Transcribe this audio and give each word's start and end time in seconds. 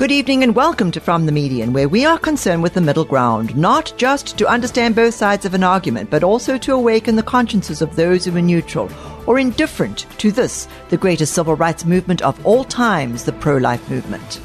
Good 0.00 0.12
evening 0.12 0.42
and 0.42 0.56
welcome 0.56 0.90
to 0.92 0.98
From 0.98 1.26
the 1.26 1.32
Median, 1.32 1.74
where 1.74 1.86
we 1.86 2.06
are 2.06 2.18
concerned 2.18 2.62
with 2.62 2.72
the 2.72 2.80
middle 2.80 3.04
ground, 3.04 3.54
not 3.54 3.92
just 3.98 4.38
to 4.38 4.48
understand 4.48 4.96
both 4.96 5.12
sides 5.12 5.44
of 5.44 5.52
an 5.52 5.62
argument, 5.62 6.08
but 6.08 6.24
also 6.24 6.56
to 6.56 6.72
awaken 6.72 7.16
the 7.16 7.22
consciences 7.22 7.82
of 7.82 7.94
those 7.96 8.24
who 8.24 8.34
are 8.34 8.40
neutral 8.40 8.90
or 9.26 9.38
indifferent 9.38 10.06
to 10.16 10.32
this, 10.32 10.66
the 10.88 10.96
greatest 10.96 11.34
civil 11.34 11.54
rights 11.54 11.84
movement 11.84 12.22
of 12.22 12.46
all 12.46 12.64
times, 12.64 13.24
the 13.24 13.32
pro 13.34 13.58
life 13.58 13.90
movement. 13.90 14.40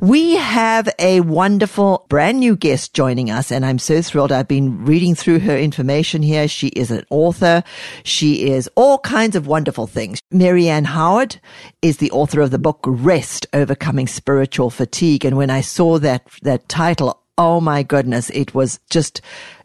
We 0.00 0.36
have 0.36 0.90
a 0.98 1.20
wonderful 1.20 2.04
brand 2.10 2.40
new 2.40 2.56
guest 2.56 2.92
joining 2.92 3.30
us 3.30 3.50
and 3.50 3.64
I'm 3.64 3.78
so 3.78 4.02
thrilled. 4.02 4.32
I've 4.32 4.48
been 4.48 4.84
reading 4.84 5.14
through 5.14 5.38
her 5.38 5.56
information 5.56 6.22
here. 6.22 6.48
She 6.48 6.68
is 6.68 6.90
an 6.90 7.06
author. 7.08 7.64
She 8.04 8.50
is 8.50 8.68
all 8.74 8.98
kinds 8.98 9.34
of 9.34 9.46
wonderful 9.46 9.86
things. 9.86 10.20
Marianne 10.30 10.84
Howard 10.84 11.40
is 11.80 11.96
the 11.96 12.10
author 12.10 12.42
of 12.42 12.50
the 12.50 12.58
book 12.58 12.80
Rest, 12.84 13.45
Overcoming 13.52 14.06
Spiritual 14.06 14.70
Fatigue. 14.70 15.24
And 15.24 15.36
when 15.36 15.50
I 15.50 15.60
saw 15.60 15.98
that, 15.98 16.26
that 16.42 16.68
title, 16.68 17.22
oh 17.38 17.60
my 17.60 17.82
goodness, 17.82 18.30
it 18.30 18.54
was 18.54 18.80
just, 18.90 19.20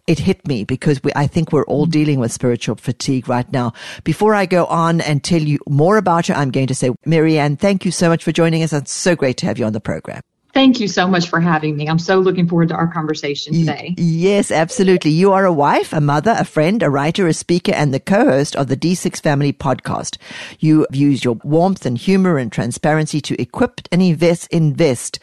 it 0.08 0.20
hit 0.20 0.46
me 0.48 0.64
because 0.64 1.02
we, 1.04 1.12
I 1.16 1.28
think 1.28 1.52
we're 1.52 1.66
all 1.66 1.88
mm. 1.88 1.92
dealing 1.92 2.20
with 2.20 2.32
spiritual 2.32 2.76
fatigue 2.76 3.30
right 3.30 3.50
now. 3.52 3.74
Before 4.04 4.34
I 4.36 4.46
go 4.46 4.66
on 4.66 5.02
and 5.02 5.24
tell 5.24 5.42
you 5.42 5.60
more 5.68 5.98
about 5.98 6.28
her, 6.28 6.34
I'm 6.34 6.52
going 6.52 6.68
to 6.68 6.76
say, 6.76 6.92
Marianne, 7.06 7.58
thank 7.58 7.86
you 7.86 7.92
so 7.92 8.10
much 8.10 8.24
for 8.24 8.32
joining 8.32 8.64
us. 8.64 8.74
It's 8.74 8.92
so 8.92 9.16
great 9.16 9.38
to 9.38 9.46
have 9.46 9.58
you 9.58 9.66
on 9.66 9.74
the 9.74 9.80
program. 9.80 10.22
Thank 10.54 10.80
you 10.80 10.88
so 10.88 11.08
much 11.08 11.30
for 11.30 11.40
having 11.40 11.78
me. 11.78 11.88
I'm 11.88 12.00
so 12.00 12.20
looking 12.20 12.48
forward 12.48 12.70
to 12.70 12.76
our 12.76 12.92
conversation 12.92 13.54
today. 13.54 13.96
Yes, 13.98 14.52
absolutely. 14.52 15.12
You 15.12 15.32
are 15.32 15.46
a 15.46 15.54
wife, 15.54 15.94
a 15.94 16.02
mother, 16.02 16.36
a 16.38 16.46
friend, 16.46 16.84
a 16.84 16.90
writer, 16.90 17.28
a 17.28 17.34
speaker, 17.34 17.72
and 17.72 17.94
the 17.94 18.00
co-host 18.00 18.56
of 18.56 18.68
the 18.68 18.76
D6 18.76 19.22
Family 19.22 19.54
podcast. 19.54 20.18
You 20.60 20.86
use 20.92 21.24
your 21.24 21.36
warmth 21.44 21.86
and 21.86 21.98
humor 21.98 22.38
and 22.38 22.52
transparency 22.52 23.22
to 23.22 23.42
equip 23.42 23.82
and 23.92 24.02
invest, 24.02 24.48
invest 24.52 25.20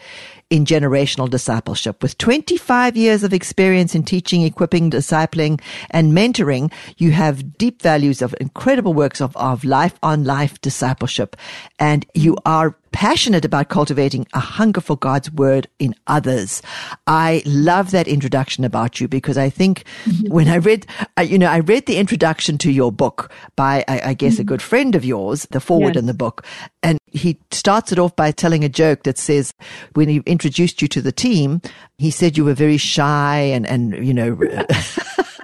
in 0.51 0.65
generational 0.65 1.29
discipleship. 1.29 2.03
With 2.03 2.17
25 2.19 2.97
years 2.97 3.23
of 3.23 3.35
experience 3.35 3.95
in 3.95 4.05
teaching, 4.05 4.43
equipping, 4.43 4.91
discipling, 4.91 5.61
and 5.91 6.13
mentoring, 6.13 6.73
you 6.97 7.11
have 7.11 7.59
deep 7.59 7.83
values 7.83 8.23
of 8.23 8.35
incredible 8.41 8.95
works 8.95 9.21
of, 9.21 9.37
of 9.37 9.65
life 9.65 9.99
on 10.03 10.25
life 10.25 10.61
discipleship. 10.61 11.37
And 11.79 12.07
you 12.15 12.33
mm-hmm. 12.33 12.49
are 12.49 12.77
passionate 12.99 13.45
about 13.45 13.69
cultivating 13.69 14.27
a 14.35 14.41
hunger 14.41 14.81
for 14.81 14.97
God's 14.97 15.31
word 15.31 15.69
in 15.79 15.95
others. 16.09 16.61
I 17.07 17.45
love 17.47 17.93
that 17.93 18.09
introduction 18.09 18.65
about 18.65 19.01
you 19.01 19.07
because 19.07 19.39
I 19.39 19.51
think 19.51 19.85
mm-hmm. 20.03 20.33
when 20.33 20.49
I 20.49 20.57
read, 20.57 20.85
uh, 21.17 21.23
you 21.23 21.39
know, 21.39 21.47
I 21.47 21.59
read 21.59 21.87
the 21.87 21.97
introduction 21.97 22.59
to 22.59 22.73
your 22.73 22.91
book 22.91 23.31
by, 23.55 23.85
I, 23.87 24.01
I 24.07 24.15
guess, 24.15 24.33
mm-hmm. 24.33 24.41
a 24.41 24.45
good 24.47 24.61
friend 24.61 24.97
of 24.97 25.05
yours, 25.05 25.47
the 25.53 25.61
forward 25.61 25.95
yes. 25.95 26.01
in 26.01 26.07
the 26.07 26.13
book. 26.13 26.45
And 26.83 26.99
he 27.07 27.39
starts 27.53 27.93
it 27.93 28.01
off 28.01 28.17
by 28.17 28.33
telling 28.33 28.65
a 28.65 28.69
joke 28.69 29.05
that 29.05 29.17
says, 29.17 29.55
when 29.95 30.09
he 30.09 30.17
introduced 30.27 30.83
you 30.83 30.89
to 30.89 31.01
the 31.01 31.13
team, 31.13 31.63
he 31.99 32.11
said 32.11 32.37
you 32.37 32.45
were 32.45 32.53
very 32.53 32.79
shy 32.79 33.37
and, 33.37 33.65
and, 33.65 34.05
you 34.05 34.13
know, 34.13 34.37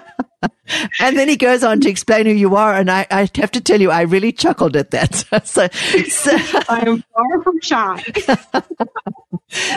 and 1.00 1.16
then 1.16 1.28
he 1.28 1.36
goes 1.36 1.62
on 1.62 1.80
to 1.80 1.88
explain 1.88 2.26
who 2.26 2.32
you 2.32 2.56
are. 2.56 2.74
And 2.74 2.90
I, 2.90 3.06
I 3.10 3.28
have 3.36 3.50
to 3.52 3.60
tell 3.60 3.80
you, 3.80 3.90
I 3.90 4.02
really 4.02 4.32
chuckled 4.32 4.76
at 4.76 4.90
that. 4.90 5.14
so, 5.44 5.68
so 6.08 6.30
I 6.68 6.84
am 6.86 7.04
far 7.14 7.42
from 7.42 7.60
shy. 7.60 8.02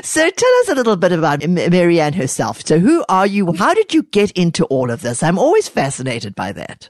so 0.04 0.30
tell 0.30 0.54
us 0.62 0.70
a 0.70 0.76
little 0.76 0.96
bit 0.96 1.12
about 1.12 1.48
Marianne 1.48 2.14
herself. 2.14 2.66
So 2.66 2.80
who 2.80 3.04
are 3.10 3.28
you? 3.28 3.54
How 3.54 3.74
did 3.74 3.94
you 3.94 4.04
get 4.04 4.32
into 4.32 4.66
all 4.66 4.92
of 4.92 5.02
this? 5.02 5.24
I'm 5.24 5.40
always 5.40 5.68
fascinated 5.68 6.36
by 6.36 6.52
that. 6.54 6.90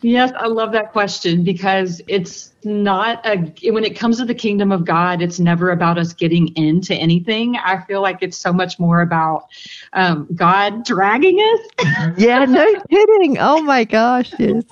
Yes, 0.00 0.32
I 0.36 0.46
love 0.46 0.72
that 0.72 0.92
question 0.92 1.42
because 1.42 2.00
it's 2.06 2.52
not 2.68 3.26
a 3.26 3.36
when 3.72 3.84
it 3.84 3.96
comes 3.96 4.18
to 4.18 4.24
the 4.24 4.34
kingdom 4.34 4.70
of 4.70 4.84
God, 4.84 5.22
it's 5.22 5.40
never 5.40 5.70
about 5.70 5.98
us 5.98 6.12
getting 6.12 6.48
into 6.56 6.94
anything. 6.94 7.56
I 7.56 7.80
feel 7.82 8.02
like 8.02 8.18
it's 8.20 8.36
so 8.36 8.52
much 8.52 8.78
more 8.78 9.00
about 9.00 9.48
um, 9.94 10.28
God 10.34 10.84
dragging 10.84 11.38
us. 11.38 11.88
yeah, 12.16 12.44
no 12.44 12.80
kidding. 12.90 13.38
Oh 13.38 13.62
my 13.62 13.84
gosh, 13.84 14.32
yes. 14.38 14.64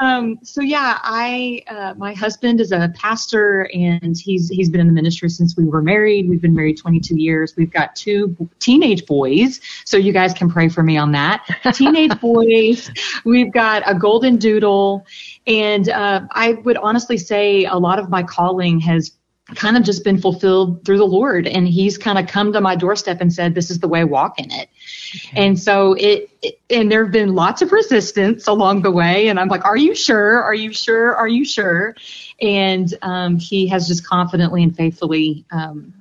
Um, 0.00 0.38
so 0.42 0.62
yeah, 0.62 0.98
I 1.02 1.62
uh, 1.68 1.94
my 1.96 2.14
husband 2.14 2.60
is 2.60 2.72
a 2.72 2.92
pastor 2.96 3.68
and 3.74 4.16
he's 4.16 4.48
he's 4.48 4.70
been 4.70 4.80
in 4.80 4.86
the 4.86 4.92
ministry 4.92 5.28
since 5.28 5.56
we 5.56 5.64
were 5.64 5.82
married. 5.82 6.28
We've 6.28 6.42
been 6.42 6.54
married 6.54 6.78
22 6.78 7.20
years. 7.20 7.54
We've 7.56 7.72
got 7.72 7.94
two 7.94 8.36
teenage 8.58 9.06
boys, 9.06 9.60
so 9.84 9.96
you 9.96 10.12
guys 10.12 10.32
can 10.32 10.50
pray 10.50 10.68
for 10.68 10.82
me 10.82 10.96
on 10.96 11.12
that. 11.12 11.44
Teenage 11.74 12.18
boys. 12.20 12.90
We've 13.24 13.52
got 13.52 13.82
a 13.86 13.94
golden 13.94 14.36
doodle 14.38 15.06
and 15.46 15.88
uh, 15.88 16.22
I 16.30 16.52
would 16.52 16.76
honestly 16.76 17.18
say 17.18 17.64
a 17.64 17.76
lot 17.76 17.98
of 17.98 18.08
my 18.08 18.22
calling 18.22 18.80
has 18.80 19.12
kind 19.54 19.76
of 19.76 19.82
just 19.82 20.04
been 20.04 20.18
fulfilled 20.18 20.84
through 20.84 20.96
the 20.96 21.06
Lord. 21.06 21.46
And 21.46 21.68
He's 21.68 21.98
kind 21.98 22.18
of 22.18 22.26
come 22.26 22.52
to 22.52 22.60
my 22.60 22.74
doorstep 22.76 23.20
and 23.20 23.32
said, 23.32 23.54
This 23.54 23.70
is 23.70 23.78
the 23.78 23.88
way, 23.88 24.04
walk 24.04 24.38
in 24.38 24.50
it. 24.50 24.70
Okay. 25.16 25.46
And 25.46 25.58
so 25.58 25.92
it, 25.94 26.30
it, 26.42 26.58
and 26.70 26.90
there 26.90 27.04
have 27.04 27.12
been 27.12 27.34
lots 27.34 27.60
of 27.60 27.70
resistance 27.72 28.46
along 28.46 28.82
the 28.82 28.90
way. 28.90 29.28
And 29.28 29.38
I'm 29.38 29.48
like, 29.48 29.64
Are 29.64 29.76
you 29.76 29.94
sure? 29.94 30.42
Are 30.42 30.54
you 30.54 30.72
sure? 30.72 31.14
Are 31.14 31.28
you 31.28 31.44
sure? 31.44 31.94
And 32.40 32.92
um, 33.02 33.38
He 33.38 33.68
has 33.68 33.86
just 33.86 34.06
confidently 34.06 34.62
and 34.62 34.74
faithfully 34.74 35.44
um, 35.50 35.60
um, 35.60 35.92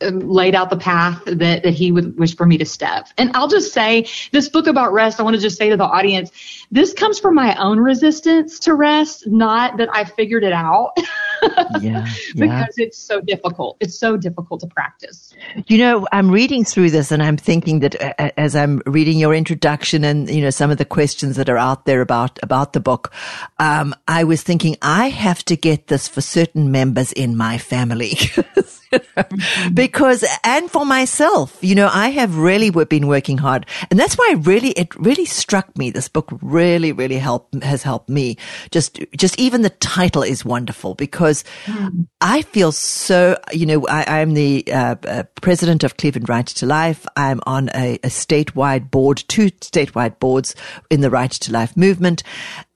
laid 0.00 0.54
out 0.54 0.70
the 0.70 0.76
path 0.76 1.22
that, 1.26 1.62
that 1.62 1.74
he 1.74 1.92
would 1.92 2.18
wish 2.18 2.36
for 2.36 2.46
me 2.46 2.56
to 2.58 2.64
step. 2.64 3.08
And 3.18 3.30
I'll 3.34 3.48
just 3.48 3.72
say 3.72 4.06
this 4.32 4.48
book 4.48 4.66
about 4.66 4.92
rest, 4.92 5.20
I 5.20 5.22
want 5.22 5.36
to 5.36 5.42
just 5.42 5.58
say 5.58 5.68
to 5.70 5.76
the 5.76 5.84
audience, 5.84 6.30
this 6.70 6.92
comes 6.94 7.18
from 7.18 7.34
my 7.34 7.54
own 7.56 7.78
resistance 7.78 8.58
to 8.60 8.74
rest, 8.74 9.26
not 9.26 9.76
that 9.76 9.88
I 9.92 10.04
figured 10.04 10.44
it 10.44 10.52
out. 10.52 10.92
yeah, 11.80 11.80
yeah. 11.80 12.06
because 12.34 12.74
it's 12.78 12.98
so 12.98 13.20
difficult. 13.20 13.76
It's 13.80 13.98
so 13.98 14.16
difficult 14.16 14.60
to 14.60 14.66
practice. 14.66 15.34
You 15.66 15.78
know, 15.78 16.06
I'm 16.12 16.30
reading 16.30 16.64
through 16.64 16.90
this 16.90 17.10
and 17.10 17.22
I'm 17.22 17.36
thinking 17.36 17.80
that 17.80 18.00
uh, 18.00 18.30
as 18.36 18.56
I'm 18.56 18.80
reading 18.86 19.18
your 19.18 19.34
introduction 19.34 20.04
and, 20.04 20.30
you 20.30 20.40
know, 20.40 20.50
some 20.50 20.70
of 20.70 20.78
the 20.78 20.84
questions 20.84 21.36
that 21.36 21.48
are 21.48 21.58
out 21.58 21.84
there 21.84 22.00
about, 22.00 22.38
about 22.42 22.72
the 22.72 22.80
book, 22.80 23.12
um, 23.58 23.94
I 24.08 24.24
was 24.24 24.42
thinking 24.42 24.76
I 24.80 25.10
have 25.10 25.44
to 25.46 25.56
get 25.56 25.88
this 25.88 26.08
for 26.08 26.20
certain 26.20 26.70
members 26.70 27.12
in 27.12 27.36
my 27.36 27.58
family. 27.58 28.18
because, 29.74 30.24
and 30.44 30.70
for 30.70 30.84
myself, 30.84 31.58
you 31.60 31.74
know, 31.74 31.88
I 31.92 32.10
have 32.10 32.36
really 32.36 32.70
been 32.70 33.06
working 33.06 33.38
hard. 33.38 33.66
And 33.90 33.98
that's 33.98 34.16
why 34.16 34.34
really, 34.38 34.70
it 34.70 34.94
really 34.96 35.24
struck 35.24 35.76
me. 35.76 35.90
This 35.90 36.08
book 36.08 36.28
really, 36.42 36.92
really 36.92 37.18
helped, 37.18 37.62
has 37.62 37.82
helped 37.82 38.08
me. 38.08 38.36
Just, 38.70 38.98
just 39.16 39.38
even 39.38 39.62
the 39.62 39.70
title 39.70 40.22
is 40.22 40.44
wonderful 40.44 40.94
because 40.94 41.44
mm. 41.64 42.06
I 42.20 42.42
feel 42.42 42.72
so, 42.72 43.38
you 43.52 43.66
know, 43.66 43.86
I, 43.86 44.20
am 44.20 44.34
the 44.34 44.64
uh, 44.72 44.96
uh, 45.06 45.22
president 45.40 45.84
of 45.84 45.96
Cleveland 45.96 46.28
Right 46.28 46.46
to 46.46 46.66
Life. 46.66 47.06
I'm 47.16 47.40
on 47.46 47.70
a, 47.74 47.94
a 47.96 48.08
statewide 48.08 48.90
board, 48.90 49.24
two 49.28 49.50
statewide 49.50 50.18
boards 50.18 50.54
in 50.90 51.00
the 51.00 51.10
Right 51.10 51.30
to 51.30 51.52
Life 51.52 51.76
movement. 51.76 52.22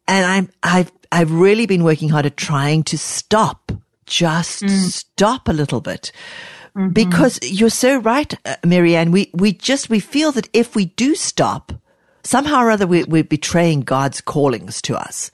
And 0.06 0.26
I'm, 0.26 0.50
I've, 0.62 0.92
I've 1.10 1.32
really 1.32 1.66
been 1.66 1.84
working 1.84 2.08
hard 2.08 2.26
at 2.26 2.36
trying 2.36 2.82
to 2.84 2.98
stop 2.98 3.72
just 4.06 4.62
mm. 4.62 4.68
stop 4.70 5.48
a 5.48 5.52
little 5.52 5.80
bit. 5.80 6.12
Mm-hmm. 6.76 6.88
Because 6.88 7.38
you're 7.42 7.70
so 7.70 7.98
right, 7.98 8.34
uh, 8.44 8.56
Marianne. 8.64 9.12
We, 9.12 9.30
we 9.32 9.52
just, 9.52 9.88
we 9.88 10.00
feel 10.00 10.32
that 10.32 10.48
if 10.52 10.74
we 10.74 10.86
do 10.86 11.14
stop, 11.14 11.72
somehow 12.24 12.62
or 12.64 12.70
other 12.70 12.86
we, 12.86 13.04
we're 13.04 13.22
betraying 13.22 13.82
God's 13.82 14.20
callings 14.20 14.82
to 14.82 14.96
us 14.96 15.30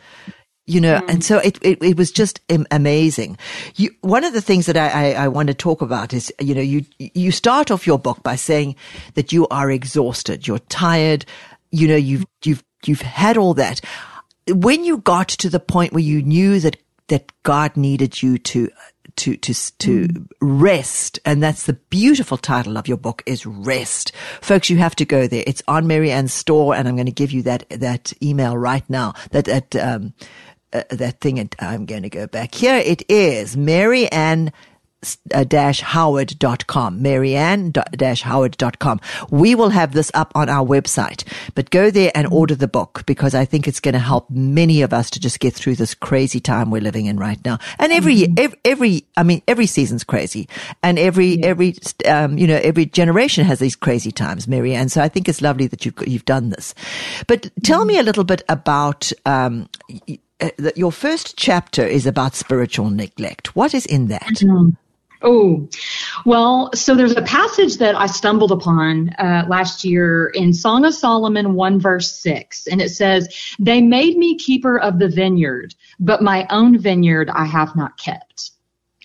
you 0.70 0.80
know, 0.80 1.00
mm. 1.00 1.10
and 1.10 1.24
so 1.24 1.38
it, 1.38 1.58
it, 1.62 1.82
it, 1.82 1.96
was 1.96 2.12
just 2.12 2.40
amazing. 2.70 3.36
You, 3.74 3.90
one 4.02 4.22
of 4.22 4.32
the 4.32 4.40
things 4.40 4.66
that 4.66 4.76
I, 4.76 5.14
I, 5.14 5.24
I, 5.24 5.28
want 5.28 5.48
to 5.48 5.54
talk 5.54 5.82
about 5.82 6.14
is, 6.14 6.32
you 6.38 6.54
know, 6.54 6.60
you, 6.60 6.84
you 6.98 7.32
start 7.32 7.72
off 7.72 7.88
your 7.88 7.98
book 7.98 8.22
by 8.22 8.36
saying 8.36 8.76
that 9.14 9.32
you 9.32 9.48
are 9.48 9.68
exhausted, 9.68 10.46
you're 10.46 10.60
tired, 10.60 11.26
you 11.72 11.88
know, 11.88 11.96
you've, 11.96 12.24
you've, 12.44 12.62
you've 12.86 13.02
had 13.02 13.36
all 13.36 13.52
that. 13.54 13.80
When 14.46 14.84
you 14.84 14.98
got 14.98 15.26
to 15.28 15.50
the 15.50 15.58
point 15.58 15.92
where 15.92 16.04
you 16.04 16.22
knew 16.22 16.60
that 16.60 16.76
that 17.10 17.30
God 17.42 17.76
needed 17.76 18.22
you 18.22 18.38
to 18.38 18.70
to 19.16 19.36
to 19.36 19.54
to 19.78 20.08
mm. 20.08 20.26
rest. 20.40 21.18
And 21.24 21.42
that's 21.42 21.66
the 21.66 21.74
beautiful 21.74 22.36
title 22.36 22.78
of 22.78 22.88
your 22.88 22.96
book 22.96 23.22
is 23.26 23.44
rest. 23.44 24.12
Folks 24.40 24.70
you 24.70 24.78
have 24.78 24.96
to 24.96 25.04
go 25.04 25.26
there. 25.26 25.44
It's 25.46 25.62
on 25.68 25.86
mary 25.86 26.10
ann's 26.10 26.32
store 26.32 26.74
and 26.74 26.88
i'm 26.88 26.96
going 26.96 27.06
to 27.06 27.12
give 27.12 27.32
you 27.32 27.42
that 27.42 27.68
that 27.70 28.12
email 28.22 28.56
right 28.56 28.88
now. 28.88 29.14
That 29.30 29.44
that 29.44 29.76
um 29.76 30.14
uh, 30.72 30.84
that 30.90 31.20
thing 31.20 31.38
and 31.40 31.54
i'm 31.60 31.84
going 31.84 32.02
to 32.02 32.10
go 32.10 32.26
back. 32.26 32.54
Here 32.54 32.76
it 32.76 33.02
is 33.10 33.56
mary 33.56 34.08
dash 34.08 34.52
howard.com, 35.80 37.02
marianne 37.02 37.70
dash 37.70 38.22
howard.com. 38.22 39.00
We 39.30 39.54
will 39.54 39.70
have 39.70 39.92
this 39.92 40.10
up 40.14 40.32
on 40.34 40.48
our 40.48 40.66
website, 40.66 41.24
but 41.54 41.70
go 41.70 41.90
there 41.90 42.12
and 42.14 42.26
order 42.28 42.54
the 42.54 42.68
book 42.68 43.04
because 43.06 43.34
I 43.34 43.44
think 43.44 43.66
it's 43.66 43.80
going 43.80 43.94
to 43.94 43.98
help 43.98 44.30
many 44.30 44.82
of 44.82 44.92
us 44.92 45.10
to 45.10 45.20
just 45.20 45.40
get 45.40 45.54
through 45.54 45.76
this 45.76 45.94
crazy 45.94 46.40
time 46.40 46.70
we're 46.70 46.80
living 46.80 47.06
in 47.06 47.16
right 47.16 47.42
now. 47.44 47.58
And 47.78 47.92
every, 47.92 48.16
mm-hmm. 48.16 48.34
every, 48.38 48.58
every, 48.64 49.04
I 49.16 49.22
mean, 49.22 49.42
every 49.48 49.66
season's 49.66 50.04
crazy 50.04 50.48
and 50.82 50.98
every, 50.98 51.38
yeah. 51.38 51.46
every, 51.46 51.74
um, 52.06 52.38
you 52.38 52.46
know, 52.46 52.60
every 52.62 52.86
generation 52.86 53.44
has 53.44 53.58
these 53.58 53.76
crazy 53.76 54.12
times, 54.12 54.46
Marianne. 54.46 54.88
So 54.88 55.00
I 55.00 55.08
think 55.08 55.28
it's 55.28 55.42
lovely 55.42 55.66
that 55.68 55.84
you've, 55.84 55.94
you've 56.06 56.24
done 56.24 56.50
this. 56.50 56.74
But 57.26 57.50
tell 57.62 57.84
me 57.84 57.98
a 57.98 58.02
little 58.02 58.24
bit 58.24 58.42
about, 58.48 59.12
um, 59.26 59.68
uh, 60.40 60.50
your 60.74 60.92
first 60.92 61.36
chapter 61.36 61.86
is 61.86 62.06
about 62.06 62.34
spiritual 62.34 62.90
neglect. 62.90 63.54
What 63.54 63.74
is 63.74 63.86
in 63.86 64.08
that? 64.08 64.22
Mm-hmm. 64.22 64.70
Oh, 65.22 65.68
well, 66.24 66.70
so 66.74 66.94
there's 66.94 67.16
a 67.16 67.22
passage 67.22 67.76
that 67.76 67.94
I 67.94 68.06
stumbled 68.06 68.52
upon 68.52 69.10
uh, 69.10 69.44
last 69.48 69.84
year 69.84 70.28
in 70.28 70.54
Song 70.54 70.84
of 70.84 70.94
Solomon 70.94 71.54
1 71.54 71.78
verse 71.78 72.10
6, 72.20 72.66
and 72.68 72.80
it 72.80 72.90
says, 72.90 73.28
They 73.58 73.82
made 73.82 74.16
me 74.16 74.36
keeper 74.36 74.78
of 74.78 74.98
the 74.98 75.08
vineyard, 75.08 75.74
but 75.98 76.22
my 76.22 76.46
own 76.48 76.78
vineyard 76.78 77.28
I 77.30 77.44
have 77.44 77.76
not 77.76 77.98
kept. 77.98 78.52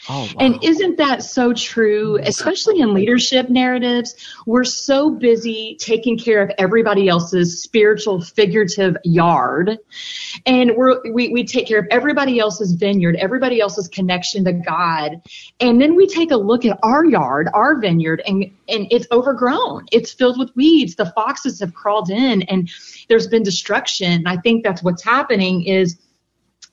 Oh, 0.08 0.22
wow. 0.22 0.32
And 0.40 0.64
isn't 0.64 0.98
that 0.98 1.24
so 1.24 1.54
true, 1.54 2.20
especially 2.22 2.80
in 2.80 2.94
leadership 2.94 3.50
narratives? 3.50 4.16
We're 4.46 4.64
so 4.64 5.10
busy 5.10 5.78
taking 5.80 6.18
care 6.18 6.44
of 6.44 6.52
everybody 6.60 7.08
else's 7.08 7.64
spiritual, 7.64 8.22
figurative 8.22 8.98
yard. 9.04 9.80
And 10.46 10.76
we're, 10.76 11.02
we, 11.12 11.30
we 11.30 11.44
take 11.44 11.68
care 11.68 11.80
of 11.80 11.88
everybody 11.90 12.40
else's 12.40 12.74
vineyard, 12.74 13.16
everybody 13.16 13.60
else's 13.60 13.88
connection 13.88 14.46
to 14.46 14.54
God. 14.54 15.22
And 15.60 15.82
then 15.82 15.96
we 15.96 16.08
take 16.08 16.30
a 16.30 16.38
look 16.38 16.66
at 16.66 16.78
our 16.84 17.04
yard, 17.04 17.50
our 17.54 17.80
vineyard, 17.80 18.22
and, 18.28 18.44
and 18.70 18.88
it's 18.92 19.08
overgrown. 19.12 19.88
It's 19.92 20.12
filled 20.12 20.38
with 20.38 20.56
weeds. 20.56 20.96
The 20.96 21.12
foxes 21.16 21.60
have 21.62 21.74
crawled 21.74 22.12
in 22.12 22.44
and 22.44 22.70
there's 23.10 23.28
been 23.28 23.44
destruction. 23.44 24.12
And 24.12 24.28
I 24.28 24.38
think 24.38 24.64
that's 24.64 24.84
what's 24.84 25.04
happening 25.04 25.64
is 25.64 25.98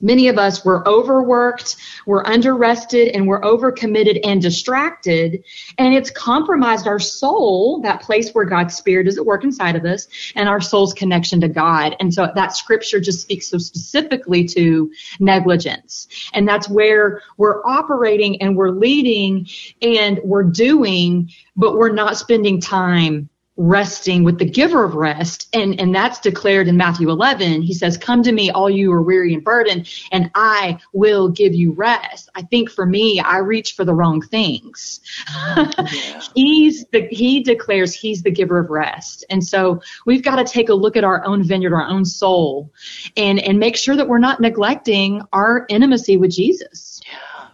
Many 0.03 0.27
of 0.27 0.37
us 0.37 0.65
were 0.65 0.87
overworked, 0.87 1.77
we're 2.05 2.23
underrested, 2.25 3.11
and 3.13 3.25
we're 3.25 3.41
overcommitted 3.41 4.19
and 4.25 4.41
distracted. 4.41 5.43
And 5.77 5.95
it's 5.95 6.11
compromised 6.11 6.87
our 6.87 6.99
soul, 6.99 7.79
that 7.83 8.01
place 8.01 8.31
where 8.31 8.43
God's 8.43 8.75
Spirit 8.75 9.07
is 9.07 9.17
at 9.17 9.25
work 9.25 9.45
inside 9.45 9.77
of 9.77 9.85
us, 9.85 10.07
and 10.35 10.49
our 10.49 10.59
soul's 10.59 10.93
connection 10.93 11.39
to 11.41 11.47
God. 11.47 11.95
And 12.01 12.13
so 12.13 12.29
that 12.35 12.55
scripture 12.55 12.99
just 12.99 13.21
speaks 13.21 13.47
so 13.47 13.57
specifically 13.57 14.43
to 14.49 14.91
negligence. 15.21 16.09
And 16.33 16.45
that's 16.45 16.67
where 16.67 17.21
we're 17.37 17.65
operating 17.65 18.41
and 18.41 18.57
we're 18.57 18.71
leading 18.71 19.47
and 19.81 20.19
we're 20.23 20.43
doing, 20.43 21.31
but 21.55 21.77
we're 21.77 21.93
not 21.93 22.17
spending 22.17 22.59
time 22.59 23.29
resting 23.55 24.23
with 24.23 24.39
the 24.39 24.49
giver 24.49 24.83
of 24.83 24.95
rest. 24.95 25.47
And 25.53 25.79
and 25.79 25.93
that's 25.93 26.19
declared 26.19 26.67
in 26.67 26.75
Matthew 26.75 27.09
11 27.09 27.61
he 27.61 27.73
says 27.73 27.97
come 27.97 28.23
to 28.23 28.31
me 28.31 28.49
all 28.49 28.69
you 28.69 28.91
are 28.91 29.01
weary 29.01 29.33
and 29.33 29.43
burdened 29.43 29.87
and 30.11 30.31
I 30.33 30.79
will 30.91 31.29
give 31.29 31.53
you 31.53 31.71
rest. 31.73 32.29
I 32.35 32.41
think 32.41 32.71
for 32.71 32.85
me 32.85 33.19
i 33.19 33.37
reach 33.37 33.75
for 33.75 33.85
the 33.85 33.93
wrong 33.93 34.21
things. 34.21 35.01
Yeah. 35.29 35.71
he's 36.35 36.85
the 36.91 37.07
he 37.11 37.43
declares 37.43 37.93
he's 37.93 38.23
the 38.23 38.31
giver 38.31 38.57
of 38.57 38.71
rest. 38.71 39.23
And 39.29 39.43
so 39.43 39.81
we've 40.05 40.23
got 40.23 40.37
to 40.37 40.45
take 40.45 40.69
a 40.69 40.73
look 40.73 40.97
at 40.97 41.03
our 41.03 41.23
own 41.25 41.43
vineyard 41.43 41.75
our 41.75 41.87
own 41.87 42.05
soul 42.05 42.71
and 43.15 43.39
and 43.39 43.59
make 43.59 43.77
sure 43.77 43.95
that 43.95 44.07
we're 44.07 44.17
not 44.17 44.39
neglecting 44.39 45.21
our 45.31 45.65
intimacy 45.69 46.17
with 46.17 46.31
Jesus. 46.31 47.01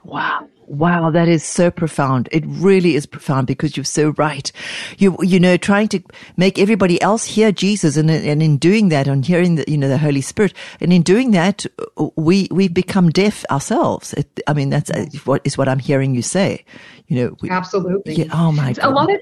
Wow 0.05 0.47
Wow, 0.69 1.09
that 1.09 1.27
is 1.27 1.43
so 1.43 1.71
profound. 1.71 2.29
It 2.31 2.43
really 2.45 2.93
is 2.93 3.07
profound 3.07 3.47
because 3.47 3.75
you're 3.75 3.83
so 3.83 4.09
right. 4.19 4.51
You, 4.99 5.17
you 5.21 5.39
know, 5.39 5.57
trying 5.57 5.87
to 5.87 5.99
make 6.37 6.59
everybody 6.59 7.01
else 7.01 7.25
hear 7.25 7.51
Jesus 7.51 7.97
and, 7.97 8.09
and 8.11 8.43
in 8.43 8.57
doing 8.57 8.89
that 8.89 9.07
and 9.07 9.25
hearing 9.25 9.55
the, 9.55 9.65
you 9.67 9.77
know, 9.77 9.89
the 9.89 9.97
Holy 9.97 10.21
Spirit 10.21 10.53
and 10.79 10.93
in 10.93 11.01
doing 11.01 11.31
that, 11.31 11.65
we, 12.15 12.47
we 12.51 12.67
become 12.67 13.09
deaf 13.09 13.43
ourselves. 13.49 14.13
It, 14.13 14.39
I 14.45 14.53
mean, 14.53 14.69
that's 14.69 14.91
what 15.25 15.41
is 15.43 15.57
what 15.57 15.67
I'm 15.67 15.79
hearing 15.79 16.13
you 16.13 16.21
say. 16.21 16.63
You 17.07 17.15
know, 17.15 17.35
we, 17.41 17.49
absolutely. 17.49 18.13
Yeah, 18.13 18.25
oh 18.31 18.51
my 18.51 18.73
God. 18.73 18.85
A 18.85 18.91
lot 18.91 19.11
of, 19.11 19.19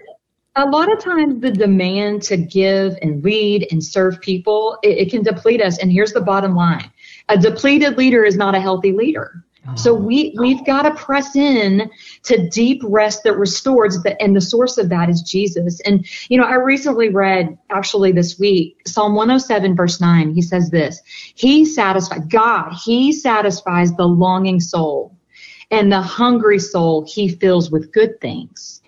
a 0.57 0.65
lot 0.65 0.91
of 0.91 0.99
times 0.99 1.39
the 1.39 1.51
demand 1.51 2.23
to 2.23 2.35
give 2.35 2.97
and 3.01 3.23
lead 3.23 3.67
and 3.71 3.81
serve 3.81 4.19
people, 4.19 4.77
it, 4.83 4.97
it 4.97 5.11
can 5.11 5.23
deplete 5.23 5.61
us. 5.61 5.77
And 5.77 5.93
here's 5.93 6.11
the 6.11 6.19
bottom 6.19 6.55
line. 6.55 6.91
A 7.29 7.37
depleted 7.37 7.97
leader 7.97 8.25
is 8.25 8.35
not 8.35 8.53
a 8.53 8.59
healthy 8.59 8.91
leader. 8.91 9.45
So 9.75 9.93
we 9.93 10.35
we've 10.39 10.65
got 10.65 10.83
to 10.83 10.91
press 10.91 11.35
in 11.35 11.89
to 12.23 12.49
deep 12.49 12.81
rest 12.85 13.23
that 13.23 13.37
restores 13.37 14.01
the, 14.01 14.19
and 14.21 14.35
the 14.35 14.41
source 14.41 14.77
of 14.77 14.89
that 14.89 15.09
is 15.09 15.21
Jesus. 15.21 15.79
And 15.81 16.05
you 16.29 16.37
know, 16.37 16.45
I 16.45 16.55
recently 16.55 17.09
read 17.09 17.57
actually 17.69 18.11
this 18.11 18.39
week 18.39 18.81
Psalm 18.87 19.15
107 19.15 19.75
verse 19.75 19.99
9. 19.99 20.33
He 20.33 20.41
says 20.41 20.69
this: 20.69 21.01
He 21.35 21.65
satisfies 21.65 22.25
God. 22.27 22.73
He 22.83 23.11
satisfies 23.11 23.93
the 23.93 24.07
longing 24.07 24.59
soul, 24.59 25.15
and 25.69 25.91
the 25.91 26.01
hungry 26.01 26.59
soul 26.59 27.05
He 27.07 27.29
fills 27.29 27.69
with 27.69 27.91
good 27.91 28.19
things. 28.21 28.81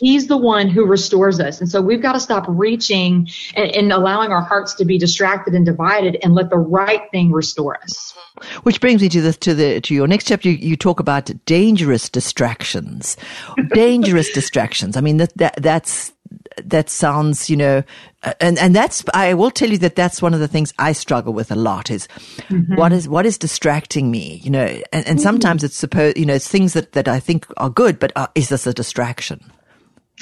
He's 0.00 0.26
the 0.26 0.36
one 0.36 0.68
who 0.68 0.84
restores 0.84 1.40
us. 1.40 1.60
And 1.60 1.68
so 1.68 1.80
we've 1.80 2.02
got 2.02 2.12
to 2.12 2.20
stop 2.20 2.44
reaching 2.48 3.28
and, 3.54 3.70
and, 3.70 3.92
allowing 3.92 4.30
our 4.30 4.42
hearts 4.42 4.74
to 4.74 4.84
be 4.84 4.98
distracted 4.98 5.54
and 5.54 5.64
divided 5.64 6.18
and 6.22 6.34
let 6.34 6.50
the 6.50 6.58
right 6.58 7.02
thing 7.10 7.32
restore 7.32 7.80
us. 7.82 8.14
Which 8.64 8.80
brings 8.80 9.00
me 9.00 9.08
to 9.08 9.20
the, 9.20 9.32
to 9.32 9.54
the, 9.54 9.80
to 9.80 9.94
your 9.94 10.06
next 10.06 10.26
chapter. 10.26 10.50
You, 10.50 10.56
you 10.56 10.76
talk 10.76 11.00
about 11.00 11.30
dangerous 11.46 12.08
distractions, 12.08 13.16
dangerous 13.72 14.30
distractions. 14.34 14.96
I 14.96 15.00
mean, 15.00 15.18
that, 15.18 15.36
that, 15.36 15.54
that's, 15.62 16.12
that 16.64 16.90
sounds, 16.90 17.48
you 17.48 17.56
know, 17.56 17.82
and, 18.40 18.58
and 18.58 18.74
that's, 18.74 19.04
I 19.14 19.34
will 19.34 19.50
tell 19.50 19.70
you 19.70 19.78
that 19.78 19.94
that's 19.94 20.20
one 20.20 20.34
of 20.34 20.40
the 20.40 20.48
things 20.48 20.74
I 20.78 20.92
struggle 20.92 21.32
with 21.32 21.50
a 21.52 21.54
lot 21.54 21.90
is 21.90 22.08
mm-hmm. 22.48 22.74
what 22.74 22.92
is, 22.92 23.08
what 23.08 23.26
is 23.26 23.38
distracting 23.38 24.10
me, 24.10 24.40
you 24.42 24.50
know, 24.50 24.64
and, 24.64 24.84
and 24.92 25.04
mm-hmm. 25.04 25.18
sometimes 25.18 25.62
it's 25.62 25.76
supposed, 25.76 26.18
you 26.18 26.26
know, 26.26 26.34
it's 26.34 26.48
things 26.48 26.72
that, 26.72 26.92
that 26.92 27.08
I 27.08 27.20
think 27.20 27.46
are 27.56 27.70
good, 27.70 27.98
but 27.98 28.12
uh, 28.16 28.26
is 28.34 28.48
this 28.48 28.66
a 28.66 28.74
distraction? 28.74 29.40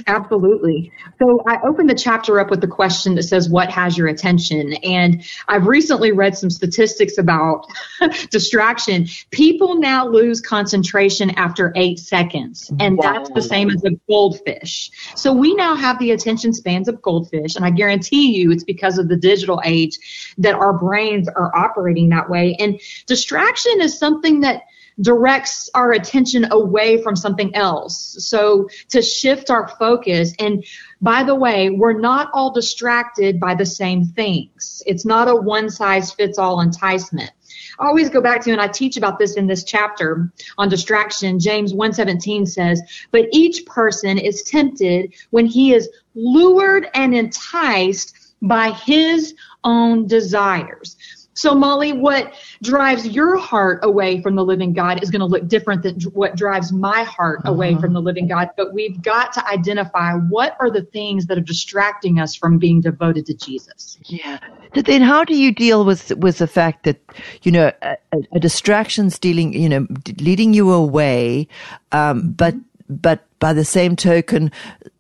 Absolutely. 0.09 0.91
So 1.21 1.41
I 1.47 1.61
opened 1.65 1.89
the 1.89 1.95
chapter 1.95 2.41
up 2.41 2.51
with 2.51 2.61
the 2.61 2.67
question 2.67 3.15
that 3.15 3.23
says, 3.23 3.49
What 3.49 3.71
has 3.71 3.97
your 3.97 4.09
attention? 4.09 4.73
And 4.83 5.25
I've 5.47 5.69
recently 5.69 6.11
read 6.11 6.37
some 6.37 6.51
statistics 6.51 7.17
about 7.17 7.67
distraction. 8.31 9.07
People 9.31 9.77
now 9.77 10.09
lose 10.09 10.41
concentration 10.41 11.31
after 11.31 11.73
eight 11.77 12.01
seconds, 12.01 12.73
and 12.81 12.99
wow. 12.99 13.13
that's 13.13 13.31
the 13.31 13.43
same 13.43 13.71
as 13.71 13.85
a 13.85 13.91
goldfish. 14.09 14.91
So 15.15 15.33
we 15.33 15.55
now 15.55 15.77
have 15.77 16.01
the 16.01 16.11
attention 16.11 16.53
spans 16.53 16.89
of 16.89 17.01
goldfish, 17.01 17.55
and 17.55 17.65
I 17.65 17.71
guarantee 17.71 18.37
you 18.37 18.51
it's 18.51 18.65
because 18.65 18.99
of 18.99 19.09
the 19.09 19.17
digital 19.17 19.63
age 19.65 20.35
that 20.39 20.57
our 20.57 20.73
brains 20.73 21.29
are 21.29 21.55
operating 21.55 22.09
that 22.09 22.29
way. 22.29 22.57
And 22.59 22.81
distraction 23.07 23.81
is 23.81 23.97
something 23.97 24.41
that 24.41 24.63
directs 25.01 25.69
our 25.75 25.93
attention 25.93 26.47
away 26.53 27.03
from 27.03 27.17
something 27.17 27.55
else. 27.55 28.17
So 28.27 28.69
to 28.91 29.03
shift 29.03 29.51
our 29.51 29.69
focus. 29.69 30.35
And 30.39 30.65
by 31.01 31.25
the 31.25 31.35
way, 31.35 31.71
we're 31.71 31.99
not 31.99 32.31
all 32.33 32.53
distracted 32.53 33.41
by 33.41 33.55
the 33.55 33.67
same 33.67 34.05
things. 34.05 34.83
It's 34.87 35.05
not 35.05 35.29
a 35.29 35.35
one 35.35 35.71
size 35.71 36.13
fits 36.13 36.39
all 36.39 36.61
enticement. 36.61 37.31
I 37.79 37.87
always 37.87 38.09
go 38.09 38.21
back 38.21 38.43
to, 38.43 38.53
and 38.53 38.61
I 38.61 38.69
teach 38.69 38.97
about 38.97 39.19
this 39.19 39.35
in 39.35 39.47
this 39.47 39.65
chapter 39.65 40.33
on 40.59 40.69
distraction. 40.69 41.41
James 41.41 41.75
117 41.75 42.47
says, 42.47 42.81
but 43.11 43.27
each 43.33 43.67
person 43.67 44.19
is 44.19 44.43
tempted 44.43 45.15
when 45.31 45.47
he 45.47 45.75
is 45.75 45.89
lured 46.15 46.89
and 46.95 47.15
enticed 47.15 48.17
by 48.41 48.71
his 48.71 49.35
own 49.65 50.07
desires. 50.07 50.97
So, 51.35 51.55
Molly, 51.55 51.93
what 51.93 52.35
drives 52.63 53.07
your 53.09 53.37
heart 53.37 53.81
away 53.83 54.23
from 54.23 54.37
the 54.37 54.45
living 54.45 54.73
God 54.73 55.03
is 55.03 55.11
going 55.11 55.21
to 55.21 55.27
look 55.27 55.49
different 55.49 55.83
than 55.83 56.01
what 56.13 56.37
drives 56.37 56.73
my 56.73 57.03
heart 57.03 57.41
uh-huh. 57.41 57.53
away 57.53 57.75
from 57.77 57.93
the 57.93 58.01
living 58.01 58.29
God. 58.29 58.51
But 58.57 58.73
we've 58.73 59.01
got 59.03 59.33
to 59.35 59.47
identify 59.49 60.15
what 60.15 60.57
are 60.61 60.71
the 60.71 60.83
things 60.83 61.27
that 61.27 61.37
are 61.37 61.43
distracting 61.43 62.21
us 62.21 62.35
from 62.35 62.59
being 62.59 62.81
devoted 62.81 63.27
to 63.27 63.35
Jesus. 63.35 63.99
Yeah. 64.05 64.39
Then, 64.75 65.03
how 65.03 65.25
do 65.25 65.37
you 65.37 65.53
deal 65.53 65.85
with 65.85 66.15
with 66.17 66.39
the 66.39 66.47
fact 66.47 66.85
that 66.85 67.01
you 67.43 67.53
know 67.53 67.73
a, 67.83 67.97
a 68.33 68.41
distraction 68.41 69.11
stealing, 69.11 69.53
you 69.53 69.69
know, 69.69 69.87
leading 70.21 70.55
you 70.55 70.71
away, 70.73 71.49
um, 71.93 72.33
but 72.33 72.55
but 72.89 73.27
by 73.39 73.53
the 73.53 73.65
same 73.65 73.97
token, 73.97 74.53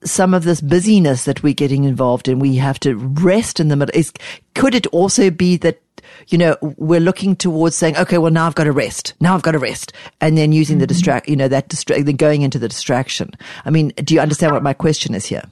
some 0.05 0.35
of 0.35 0.45
this 0.45 0.61
busyness 0.61 1.25
that 1.25 1.43
we're 1.43 1.55
getting 1.55 1.85
involved 1.85 2.29
in, 2.29 2.39
we 2.39 2.57
have 2.57 2.79
to 2.81 2.97
rest 2.97 3.61
in 3.61 3.69
the 3.69 3.77
middle. 3.77 3.97
Is 3.99 4.13
could 4.55 4.75
it 4.75 4.87
also 4.89 5.31
be 5.31 5.57
that 5.59 5.81
you 6.29 6.39
know, 6.39 6.57
we're 6.61 7.01
looking 7.01 7.37
towards 7.37 7.77
saying, 7.77 7.97
okay, 7.97 8.19
well, 8.19 8.33
now 8.33 8.47
I've 8.47 8.55
got 8.55 8.65
to 8.65 8.73
rest. 8.73 9.15
Now 9.21 9.35
I've 9.35 9.43
got 9.43 9.53
to 9.53 9.59
rest. 9.59 9.93
And 10.21 10.37
then 10.37 10.53
using 10.53 10.75
mm-hmm. 10.75 10.81
the 10.81 10.87
distract, 10.87 11.29
you 11.29 11.37
know, 11.37 11.49
that 11.49 11.69
distract, 11.69 12.07
then 12.07 12.17
going 12.17 12.43
into 12.43 12.59
the 12.59 12.69
distraction. 12.69 13.31
I 13.65 13.71
mean, 13.71 13.89
do 13.97 14.15
you 14.15 14.21
understand 14.21 14.53
what 14.53 14.63
my 14.63 14.73
question 14.73 15.15
is 15.15 15.27
here? 15.27 15.43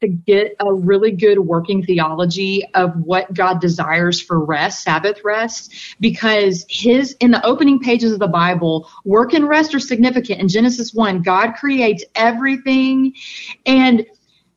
To 0.00 0.08
get 0.08 0.56
a 0.58 0.74
really 0.74 1.12
good 1.12 1.38
working 1.38 1.84
theology 1.84 2.64
of 2.74 2.92
what 3.04 3.32
God 3.32 3.60
desires 3.60 4.20
for 4.20 4.44
rest, 4.44 4.82
Sabbath 4.82 5.20
rest, 5.22 5.72
because 6.00 6.66
his, 6.68 7.12
in 7.20 7.30
the 7.30 7.44
opening 7.46 7.78
pages 7.78 8.12
of 8.12 8.18
the 8.18 8.26
Bible, 8.26 8.90
work 9.04 9.32
and 9.32 9.46
rest 9.46 9.76
are 9.76 9.80
significant. 9.80 10.40
In 10.40 10.48
Genesis 10.48 10.92
1, 10.92 11.22
God 11.22 11.52
creates 11.52 12.02
everything 12.16 13.14
and 13.64 14.04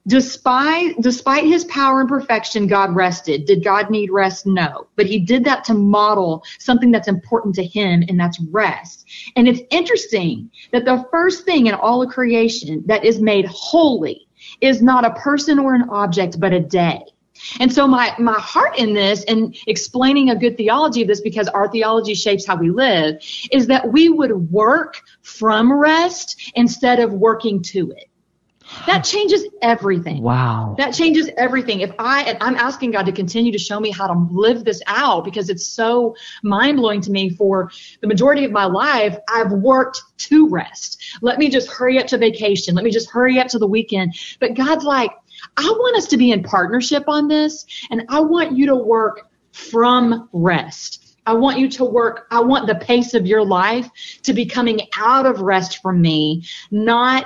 Despite, 0.07 1.01
despite 1.01 1.45
his 1.45 1.65
power 1.65 2.01
and 2.01 2.09
perfection, 2.09 2.67
God 2.67 2.95
rested. 2.95 3.45
Did 3.45 3.63
God 3.63 3.89
need 3.89 4.11
rest? 4.11 4.45
No. 4.45 4.87
But 4.95 5.07
he 5.07 5.19
did 5.19 5.43
that 5.45 5.63
to 5.65 5.73
model 5.73 6.43
something 6.59 6.91
that's 6.91 7.07
important 7.07 7.55
to 7.55 7.63
him, 7.63 8.03
and 8.07 8.19
that's 8.19 8.39
rest. 8.51 9.07
And 9.35 9.47
it's 9.47 9.61
interesting 9.71 10.51
that 10.71 10.85
the 10.85 11.07
first 11.09 11.43
thing 11.43 11.65
in 11.67 11.73
all 11.73 12.03
of 12.03 12.09
creation 12.09 12.83
that 12.85 13.03
is 13.03 13.19
made 13.19 13.45
holy 13.47 14.27
is 14.61 14.81
not 14.81 15.05
a 15.05 15.19
person 15.19 15.57
or 15.57 15.73
an 15.73 15.89
object, 15.89 16.39
but 16.39 16.53
a 16.53 16.59
day. 16.59 17.01
And 17.59 17.73
so 17.73 17.87
my, 17.87 18.15
my 18.17 18.39
heart 18.39 18.77
in 18.77 18.93
this 18.93 19.23
and 19.25 19.57
explaining 19.67 20.29
a 20.29 20.35
good 20.35 20.55
theology 20.55 21.01
of 21.01 21.07
this 21.07 21.21
because 21.21 21.47
our 21.49 21.69
theology 21.69 22.13
shapes 22.13 22.45
how 22.45 22.55
we 22.55 22.69
live 22.69 23.15
is 23.51 23.67
that 23.67 23.91
we 23.91 24.09
would 24.09 24.51
work 24.51 25.01
from 25.21 25.73
rest 25.73 26.51
instead 26.55 26.99
of 26.99 27.11
working 27.11 27.61
to 27.63 27.91
it. 27.91 28.09
That 28.87 29.03
changes 29.03 29.45
everything. 29.61 30.21
Wow. 30.21 30.75
That 30.77 30.91
changes 30.91 31.29
everything. 31.37 31.81
If 31.81 31.91
I, 31.99 32.23
and 32.23 32.37
I'm 32.41 32.55
asking 32.55 32.91
God 32.91 33.05
to 33.05 33.11
continue 33.11 33.51
to 33.51 33.57
show 33.57 33.79
me 33.79 33.91
how 33.91 34.07
to 34.07 34.27
live 34.31 34.63
this 34.63 34.81
out 34.87 35.23
because 35.23 35.49
it's 35.49 35.65
so 35.65 36.15
mind 36.43 36.77
blowing 36.77 37.01
to 37.01 37.11
me 37.11 37.29
for 37.29 37.71
the 38.01 38.07
majority 38.07 38.43
of 38.45 38.51
my 38.51 38.65
life. 38.65 39.17
I've 39.29 39.51
worked 39.51 40.01
to 40.17 40.49
rest. 40.49 41.01
Let 41.21 41.37
me 41.37 41.49
just 41.49 41.69
hurry 41.69 41.99
up 41.99 42.07
to 42.07 42.17
vacation. 42.17 42.75
Let 42.75 42.83
me 42.83 42.91
just 42.91 43.09
hurry 43.09 43.39
up 43.39 43.47
to 43.49 43.59
the 43.59 43.67
weekend. 43.67 44.15
But 44.39 44.55
God's 44.55 44.83
like, 44.83 45.11
I 45.57 45.63
want 45.63 45.97
us 45.97 46.07
to 46.07 46.17
be 46.17 46.31
in 46.31 46.43
partnership 46.43 47.03
on 47.07 47.27
this 47.27 47.65
and 47.91 48.03
I 48.09 48.21
want 48.21 48.57
you 48.57 48.67
to 48.67 48.75
work 48.75 49.29
from 49.51 50.29
rest. 50.33 51.01
I 51.27 51.33
want 51.33 51.57
you 51.57 51.67
to 51.69 51.85
work. 51.85 52.27
I 52.29 52.41
want 52.41 52.67
the 52.67 52.75
pace 52.75 53.13
of 53.15 53.25
your 53.25 53.43
life 53.43 53.89
to 54.23 54.33
be 54.33 54.45
coming 54.45 54.81
out 54.97 55.25
of 55.25 55.41
rest 55.41 55.81
from 55.81 56.01
me, 56.01 56.43
not 56.69 57.25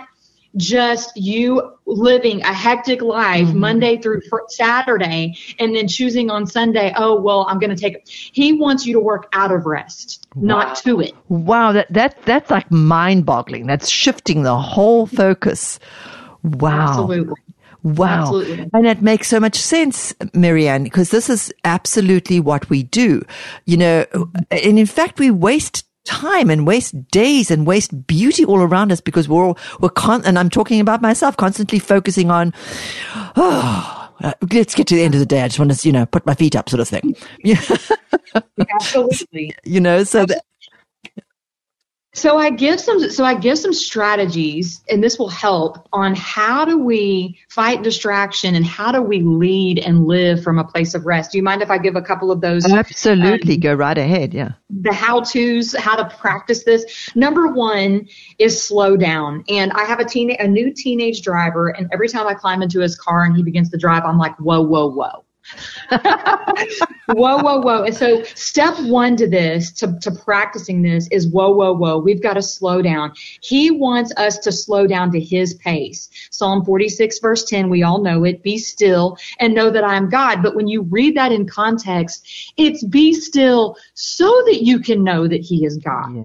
just 0.56 1.16
you 1.16 1.74
living 1.86 2.42
a 2.42 2.54
hectic 2.54 3.02
life 3.02 3.48
mm-hmm. 3.48 3.60
Monday 3.60 3.98
through 3.98 4.22
Saturday 4.48 5.38
and 5.60 5.76
then 5.76 5.88
choosing 5.88 6.30
on 6.30 6.48
Sunday, 6.48 6.94
oh, 6.98 7.20
well, 7.20 7.46
I'm 7.50 7.60
going 7.60 7.70
to 7.70 7.76
take 7.76 7.96
it. 7.96 8.10
He 8.10 8.54
wants 8.54 8.86
you 8.86 8.94
to 8.94 9.00
work 9.00 9.30
out 9.34 9.52
of 9.52 9.66
rest, 9.66 10.28
wow. 10.36 10.48
not 10.48 10.76
to 10.78 11.02
it. 11.02 11.14
Wow. 11.30 11.72
That, 11.72 11.92
that, 11.94 12.22
that's 12.24 12.50
like 12.50 12.70
mind 12.72 13.26
boggling. 13.26 13.68
That's 13.68 13.90
shifting 13.90 14.44
the 14.44 14.58
whole 14.58 15.06
focus. 15.06 15.80
Wow. 16.44 16.90
Absolutely. 16.90 17.42
Wow. 17.84 18.22
Absolutely. 18.22 18.70
And 18.74 18.88
it 18.88 19.02
makes 19.02 19.28
so 19.28 19.40
much 19.40 19.56
sense, 19.56 20.14
Marianne, 20.34 20.84
because 20.84 21.12
this 21.12 21.30
is 21.30 21.54
absolutely 21.64 22.40
what 22.40 22.70
we 22.70 22.84
do. 22.84 23.22
You 23.66 23.78
know, 23.78 24.06
and 24.52 24.80
in 24.80 24.86
fact, 24.86 25.20
we 25.20 25.32
waste 25.32 25.86
time 26.10 26.50
and 26.50 26.66
waste 26.66 27.08
days 27.10 27.52
and 27.52 27.68
waste 27.68 28.08
beauty 28.08 28.44
all 28.44 28.62
around 28.62 28.92
us 28.92 29.00
because 29.00 29.30
we're 29.30 29.46
all, 29.46 29.58
we're 29.80 29.90
con, 29.90 30.26
and 30.26 30.40
I'm 30.40 30.50
talking 30.50 30.80
about 30.80 31.04
myself, 31.04 31.38
constantly 31.38 31.78
focusing 31.78 32.32
on, 32.32 32.52
oh, 33.36 34.10
let's 34.52 34.74
get 34.74 34.88
to 34.88 34.96
the 34.96 35.04
end 35.04 35.14
of 35.14 35.20
the 35.20 35.26
day. 35.26 35.44
I 35.44 35.48
just 35.48 35.60
want 35.60 35.72
to, 35.72 35.88
you 35.88 35.94
know, 35.94 36.08
put 36.08 36.26
my 36.26 36.34
feet 36.34 36.56
up 36.56 36.68
sort 36.68 36.80
of 36.80 36.88
thing. 36.88 37.16
Yeah. 37.44 37.62
Absolutely. 38.74 39.56
you 39.64 39.80
know, 39.80 40.04
so 40.04 40.26
that, 40.26 40.44
so 42.20 42.38
I 42.38 42.50
give 42.50 42.80
some 42.80 43.10
so 43.10 43.24
I 43.24 43.34
give 43.34 43.58
some 43.58 43.74
strategies 43.74 44.84
and 44.90 45.04
this 45.04 45.18
will 45.18 45.30
help 45.30 45.88
on 45.94 46.16
how 46.16 46.66
do 46.66 46.78
we 46.78 47.40
fight 47.50 47.82
distraction 47.82 48.56
and 48.56 48.66
how 48.66 48.92
do 48.92 49.02
we 49.02 49.22
lead 49.22 49.80
and 49.80 50.06
live 50.06 50.44
from 50.44 50.60
a 50.60 50.64
place 50.64 50.94
of 50.94 51.06
rest. 51.06 51.32
Do 51.32 51.38
you 51.38 51.44
mind 51.44 51.62
if 51.62 51.72
I 51.72 51.78
give 51.78 51.96
a 51.96 52.02
couple 52.02 52.32
of 52.32 52.42
those? 52.42 52.66
Absolutely, 52.66 53.56
um, 53.56 53.60
go 53.62 53.74
right 53.74 53.98
ahead. 53.98 54.34
Yeah. 54.34 54.52
The 54.70 54.94
how-tos, 54.94 55.74
how 55.76 55.96
to 55.96 56.16
practice 56.18 56.64
this. 56.64 57.10
Number 57.16 57.48
1 57.48 58.08
is 58.38 58.62
slow 58.62 58.98
down. 58.98 59.44
And 59.50 59.72
I 59.72 59.86
have 59.86 60.00
a 60.00 60.06
teen 60.06 60.36
a 60.40 60.48
new 60.48 60.74
teenage 60.74 61.22
driver 61.22 61.70
and 61.70 61.90
every 61.92 62.08
time 62.08 62.28
I 62.28 62.34
climb 62.34 62.62
into 62.62 62.80
his 62.82 62.96
car 62.96 63.24
and 63.24 63.36
he 63.36 63.44
begins 63.44 63.70
to 63.72 63.78
drive 63.78 64.04
I'm 64.04 64.18
like 64.18 64.36
whoa 64.38 64.62
whoa 64.62 64.88
whoa 64.90 65.24
whoa, 65.90 67.38
whoa, 67.38 67.60
whoa. 67.62 67.84
And 67.84 67.96
so 67.96 68.24
step 68.24 68.80
one 68.82 69.16
to 69.18 69.28
this, 69.28 69.72
to, 69.74 69.98
to 70.02 70.12
practicing 70.12 70.82
this 70.82 71.08
is 71.10 71.28
whoa, 71.28 71.52
whoa, 71.52 71.74
whoa. 71.74 71.98
We've 71.98 72.22
got 72.22 72.34
to 72.34 72.42
slow 72.42 72.82
down. 72.82 73.14
He 73.42 73.72
wants 73.72 74.14
us 74.18 74.38
to 74.40 74.52
slow 74.52 74.88
down 74.88 75.12
to 75.14 75.20
his 75.20 75.56
pace. 75.56 76.10
Psalm 76.32 76.64
46 76.64 77.20
verse 77.20 77.44
10, 77.46 77.70
we 77.70 77.84
all 77.84 78.02
know 78.02 78.24
it. 78.24 78.44
Be 78.44 78.58
still 78.58 79.18
and 79.40 79.54
know 79.54 79.70
that 79.70 79.84
I 79.84 79.96
am 79.96 80.10
God. 80.10 80.44
But 80.44 80.56
when 80.56 80.68
you 80.68 80.84
read 80.84 81.16
that 81.18 81.32
in 81.32 81.48
context, 81.48 82.54
it's 82.58 82.84
be 82.84 83.14
still 83.14 83.76
so 83.94 84.44
that 84.46 84.64
you 84.64 84.80
can 84.80 85.04
know 85.04 85.28
that 85.28 85.42
he 85.42 85.66
is 85.66 85.78
God. 85.78 86.16
Yeah. 86.16 86.24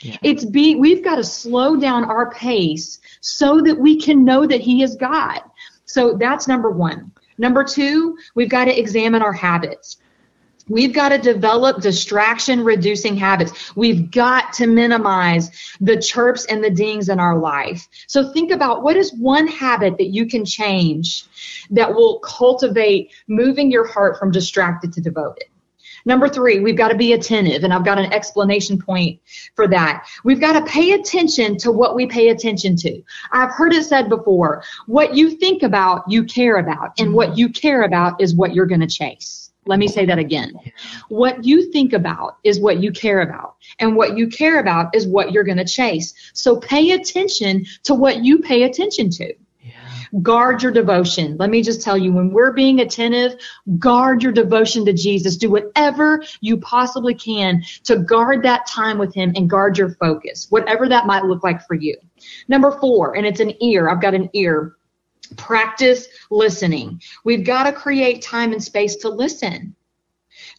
Yeah. 0.00 0.16
It's 0.22 0.44
be, 0.44 0.76
we've 0.76 1.02
got 1.02 1.16
to 1.16 1.24
slow 1.24 1.76
down 1.76 2.04
our 2.04 2.30
pace 2.30 3.00
so 3.20 3.60
that 3.62 3.78
we 3.78 4.00
can 4.00 4.24
know 4.24 4.46
that 4.46 4.60
he 4.60 4.82
is 4.82 4.94
God. 4.94 5.40
So 5.86 6.16
that's 6.16 6.46
number 6.46 6.70
one. 6.70 7.10
Number 7.38 7.64
two, 7.64 8.18
we've 8.34 8.50
got 8.50 8.66
to 8.66 8.78
examine 8.78 9.22
our 9.22 9.32
habits. 9.32 9.96
We've 10.68 10.92
got 10.92 11.10
to 11.10 11.18
develop 11.18 11.80
distraction 11.80 12.62
reducing 12.62 13.16
habits. 13.16 13.74
We've 13.74 14.10
got 14.10 14.52
to 14.54 14.66
minimize 14.66 15.50
the 15.80 15.96
chirps 15.96 16.44
and 16.44 16.62
the 16.62 16.70
dings 16.70 17.08
in 17.08 17.18
our 17.18 17.38
life. 17.38 17.88
So 18.06 18.32
think 18.32 18.50
about 18.50 18.82
what 18.82 18.96
is 18.96 19.14
one 19.14 19.46
habit 19.46 19.96
that 19.96 20.08
you 20.08 20.26
can 20.26 20.44
change 20.44 21.24
that 21.70 21.94
will 21.94 22.18
cultivate 22.18 23.12
moving 23.28 23.70
your 23.70 23.86
heart 23.86 24.18
from 24.18 24.30
distracted 24.30 24.92
to 24.94 25.00
devoted. 25.00 25.44
Number 26.08 26.26
three, 26.26 26.60
we've 26.60 26.74
got 26.74 26.88
to 26.88 26.96
be 26.96 27.12
attentive, 27.12 27.64
and 27.64 27.72
I've 27.72 27.84
got 27.84 27.98
an 27.98 28.10
explanation 28.14 28.80
point 28.80 29.20
for 29.54 29.68
that. 29.68 30.08
We've 30.24 30.40
got 30.40 30.54
to 30.54 30.64
pay 30.64 30.92
attention 30.92 31.58
to 31.58 31.70
what 31.70 31.94
we 31.94 32.06
pay 32.06 32.30
attention 32.30 32.76
to. 32.76 33.02
I've 33.30 33.50
heard 33.50 33.74
it 33.74 33.84
said 33.84 34.08
before, 34.08 34.64
what 34.86 35.14
you 35.14 35.36
think 35.36 35.62
about, 35.62 36.04
you 36.08 36.24
care 36.24 36.56
about, 36.56 36.98
and 36.98 37.12
what 37.12 37.36
you 37.36 37.50
care 37.50 37.82
about 37.82 38.22
is 38.22 38.34
what 38.34 38.54
you're 38.54 38.64
going 38.64 38.80
to 38.80 38.86
chase. 38.86 39.52
Let 39.66 39.78
me 39.78 39.86
say 39.86 40.06
that 40.06 40.18
again. 40.18 40.58
What 41.10 41.44
you 41.44 41.70
think 41.70 41.92
about 41.92 42.38
is 42.42 42.58
what 42.58 42.80
you 42.80 42.90
care 42.90 43.20
about, 43.20 43.56
and 43.78 43.94
what 43.94 44.16
you 44.16 44.28
care 44.28 44.60
about 44.60 44.96
is 44.96 45.06
what 45.06 45.30
you're 45.30 45.44
going 45.44 45.58
to 45.58 45.66
chase. 45.66 46.14
So 46.32 46.56
pay 46.56 46.92
attention 46.92 47.66
to 47.82 47.92
what 47.92 48.24
you 48.24 48.38
pay 48.38 48.62
attention 48.62 49.10
to. 49.10 49.34
Guard 50.22 50.62
your 50.62 50.72
devotion. 50.72 51.36
Let 51.38 51.50
me 51.50 51.62
just 51.62 51.82
tell 51.82 51.96
you, 51.98 52.12
when 52.12 52.30
we're 52.30 52.52
being 52.52 52.80
attentive, 52.80 53.40
guard 53.78 54.22
your 54.22 54.32
devotion 54.32 54.84
to 54.86 54.92
Jesus. 54.92 55.36
Do 55.36 55.50
whatever 55.50 56.22
you 56.40 56.56
possibly 56.58 57.14
can 57.14 57.62
to 57.84 57.98
guard 57.98 58.42
that 58.44 58.66
time 58.66 58.98
with 58.98 59.14
Him 59.14 59.32
and 59.36 59.48
guard 59.48 59.78
your 59.78 59.90
focus, 59.90 60.46
whatever 60.50 60.88
that 60.88 61.06
might 61.06 61.24
look 61.24 61.42
like 61.44 61.66
for 61.66 61.74
you. 61.74 61.96
Number 62.48 62.70
four, 62.80 63.16
and 63.16 63.26
it's 63.26 63.40
an 63.40 63.52
ear. 63.62 63.88
I've 63.88 64.02
got 64.02 64.14
an 64.14 64.30
ear. 64.32 64.74
Practice 65.36 66.08
listening. 66.30 67.02
We've 67.24 67.44
got 67.44 67.64
to 67.64 67.72
create 67.72 68.22
time 68.22 68.52
and 68.52 68.64
space 68.64 68.96
to 68.96 69.10
listen. 69.10 69.74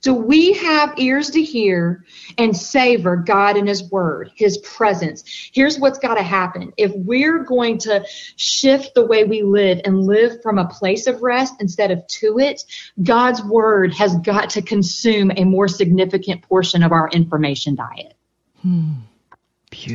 Do 0.01 0.13
we 0.13 0.53
have 0.53 0.98
ears 0.98 1.29
to 1.32 1.44
hear 1.44 2.06
and 2.38 2.56
savor 2.56 3.18
God 3.18 3.58
and 3.58 3.68
His 3.68 3.84
Word, 3.91 4.32
His 4.36 4.58
presence? 4.60 5.24
Here's 5.53 5.77
what's 5.77 6.00
got 6.00 6.15
to 6.15 6.24
happen. 6.24 6.72
If 6.77 6.94
we're 6.96 7.44
going 7.44 7.79
to 7.79 8.06
shift 8.38 8.94
the 8.96 9.06
way 9.06 9.25
we 9.25 9.41
live 9.41 9.82
and 9.84 10.06
live 10.06 10.41
from 10.41 10.58
a 10.58 10.68
place 10.68 11.06
of 11.06 11.22
rest 11.22 11.56
instead 11.60 11.91
of 11.91 12.08
to 12.08 12.39
it, 12.39 12.63
God's 13.03 13.44
Word 13.44 13.94
has 13.94 14.15
got 14.18 14.51
to 14.51 14.62
consume 14.62 15.32
a 15.36 15.44
more 15.44 15.68
significant 15.68 16.44
portion 16.44 16.82
of 16.82 16.94
our 16.94 17.10
information 17.10 17.75
diet. 17.75 18.15
Hmm. 18.62 18.94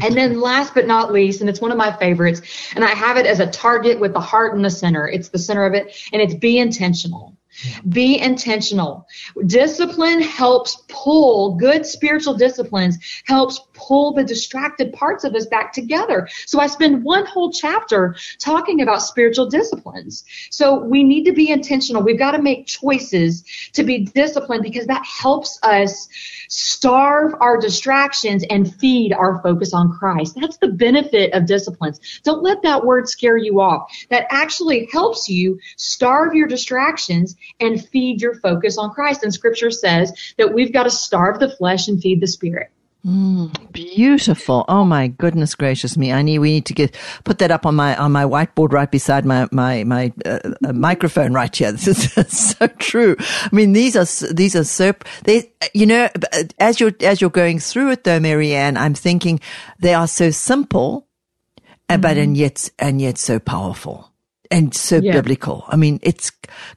And 0.03 0.15
then 0.15 0.41
last 0.41 0.75
but 0.75 0.87
not 0.87 1.13
least, 1.13 1.41
and 1.41 1.51
it's 1.51 1.61
one 1.61 1.73
of 1.73 1.77
my 1.77 1.93
favorites, 1.93 2.43
and 2.77 2.85
I 2.85 2.91
have 2.91 3.17
it 3.17 3.27
as 3.27 3.41
a 3.41 3.47
target 3.47 3.99
with 3.99 4.13
the 4.13 4.21
heart 4.21 4.55
in 4.55 4.63
the 4.63 4.71
center. 4.71 5.09
It's 5.09 5.31
the 5.31 5.39
center 5.39 5.65
of 5.65 5.75
it, 5.75 5.97
and 6.13 6.23
it's 6.23 6.35
be 6.35 6.59
intentional. 6.59 7.34
Be 7.89 8.19
intentional. 8.19 9.07
Discipline 9.47 10.21
helps 10.23 10.83
pull, 10.89 11.57
good 11.57 11.87
spiritual 11.87 12.35
disciplines 12.35 12.99
helps 13.27 13.61
pull 13.87 14.13
the 14.13 14.25
distracted 14.25 14.93
parts 14.93 15.25
of 15.25 15.35
us 15.35 15.47
back 15.47 15.73
together. 15.73 16.29
So 16.47 16.61
I 16.61 16.67
spend 16.67 17.05
one 17.05 17.27
whole 17.27 17.53
chapter 17.53 18.17
talking 18.39 18.81
about 18.81 19.03
spiritual 19.03 19.47
disciplines. 19.47 20.25
So 20.51 20.79
we 20.79 21.05
need 21.05 21.25
to 21.25 21.33
be 21.33 21.51
intentional. 21.51 22.03
We've 22.03 22.19
got 22.19 22.33
to 22.33 22.43
make 22.43 22.67
choices 22.67 23.45
to 23.73 23.83
be 23.83 24.05
disciplined 24.05 24.63
because 24.63 24.87
that 24.87 25.05
helps 25.05 25.59
us 25.63 26.09
starve 26.49 27.35
our 27.41 27.59
distractions 27.59 28.45
and 28.49 28.75
feed 28.77 29.13
our 29.13 29.41
focus 29.43 29.75
on 29.75 29.93
Christ. 29.93 30.37
That's 30.41 30.59
the 30.59 30.69
benefit 30.69 31.33
of 31.33 31.47
disciplines. 31.47 32.01
Don't 32.23 32.43
let 32.43 32.63
that 32.63 32.85
word 32.85 33.09
scare 33.09 33.37
you 33.37 33.61
off. 33.61 33.91
That 34.11 34.27
actually 34.31 34.89
helps 34.93 35.29
you 35.29 35.59
starve 35.77 36.35
your 36.35 36.47
distractions 36.47 37.37
and 37.61 37.85
feed 37.89 38.21
your 38.21 38.35
focus 38.35 38.79
on 38.79 38.91
Christ. 38.91 39.23
And 39.23 39.33
scripture 39.33 39.71
says 39.71 40.13
that 40.39 40.55
we've 40.55 40.73
got 40.73 40.85
to 40.85 40.91
starve 40.91 41.39
the 41.39 41.55
flesh 41.57 41.89
and 41.89 42.01
feed 42.01 42.21
the 42.21 42.27
spirit. 42.27 42.71
Mm, 43.05 43.71
beautiful. 43.73 44.65
Oh 44.67 44.85
my 44.85 45.09
goodness 45.09 45.55
gracious 45.55 45.97
me. 45.99 46.11
I 46.11 46.23
need, 46.23 46.39
we 46.39 46.53
need 46.53 46.67
to 46.67 46.73
get, 46.73 46.97
put 47.25 47.39
that 47.39 47.51
up 47.51 47.67
on 47.67 47.75
my, 47.75 47.95
on 47.97 48.13
my 48.13 48.25
whiteboard 48.25 48.73
right 48.73 48.91
beside 48.91 49.27
my, 49.27 49.47
my, 49.53 49.85
my, 49.85 50.11
uh, 50.25 50.39
uh 50.65 50.73
microphone 50.73 51.35
right 51.35 51.55
here. 51.55 51.73
This 51.85 52.17
is 52.17 52.57
so 52.57 52.67
true. 52.79 53.17
I 53.19 53.51
mean, 53.53 53.75
these 53.75 53.95
are, 53.95 54.33
these 54.33 54.57
are 54.57 54.65
so, 54.65 54.95
they, 55.25 55.53
you 55.75 55.85
know, 55.85 56.09
as 56.59 56.81
you're, 56.81 56.93
as 57.01 57.21
you're 57.21 57.29
going 57.29 57.59
through 57.59 57.91
it 57.91 58.05
though, 58.05 58.21
Marianne, 58.21 58.79
I'm 58.79 58.95
thinking 58.95 59.39
they 59.81 59.93
are 59.93 60.09
so 60.09 60.31
simple, 60.31 61.07
mm-hmm. 61.91 62.01
but 62.01 62.17
and 62.17 62.39
yet, 62.39 62.71
and 62.79 63.03
yet 63.03 63.19
so 63.19 63.39
powerful 63.39 64.14
and 64.51 64.75
so 64.75 64.99
yeah. 64.99 65.13
biblical. 65.13 65.65
I 65.69 65.77
mean, 65.77 66.01
it's 66.03 66.31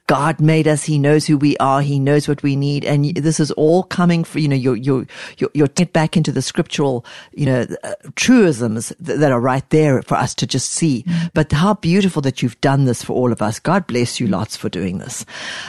God 0.06 0.40
made 0.40 0.66
us. 0.66 0.84
He 0.84 0.98
knows 0.98 1.26
who 1.26 1.36
we 1.36 1.56
are. 1.58 1.82
He 1.82 1.98
knows 1.98 2.26
what 2.26 2.42
we 2.42 2.56
need. 2.56 2.84
And 2.84 3.14
this 3.16 3.38
is 3.38 3.50
all 3.52 3.82
coming 3.82 4.24
for, 4.24 4.38
you 4.38 4.48
know, 4.48 4.56
you're, 4.56 4.76
you're, 4.76 5.06
you're, 5.36 5.50
you're 5.54 5.68
get 5.68 5.92
back 5.92 6.16
into 6.16 6.32
the 6.32 6.42
scriptural, 6.42 7.04
you 7.32 7.46
know, 7.46 7.66
uh, 7.84 7.94
truisms 8.16 8.92
that, 9.00 9.18
that, 9.18 9.32
are 9.32 9.40
right 9.40 9.68
there 9.70 10.02
for 10.02 10.14
us 10.14 10.34
to 10.36 10.46
just 10.46 10.70
see. 10.70 11.04
Mm. 11.06 11.30
But 11.34 11.52
how 11.52 11.74
beautiful 11.74 12.22
that 12.22 12.42
you've 12.42 12.60
done 12.60 12.84
this 12.84 13.02
for 13.02 13.12
all 13.12 13.32
of 13.32 13.42
us. 13.42 13.60
God 13.60 13.86
bless 13.86 14.18
you 14.18 14.26
lots 14.26 14.56
for 14.56 14.68
doing 14.68 14.98
this. 14.98 15.24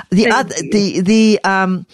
The 0.10 0.24
Thank 0.24 0.34
other, 0.34 0.56
you. 0.64 0.72
the, 0.72 1.02
the, 1.02 1.40
um, 1.44 1.86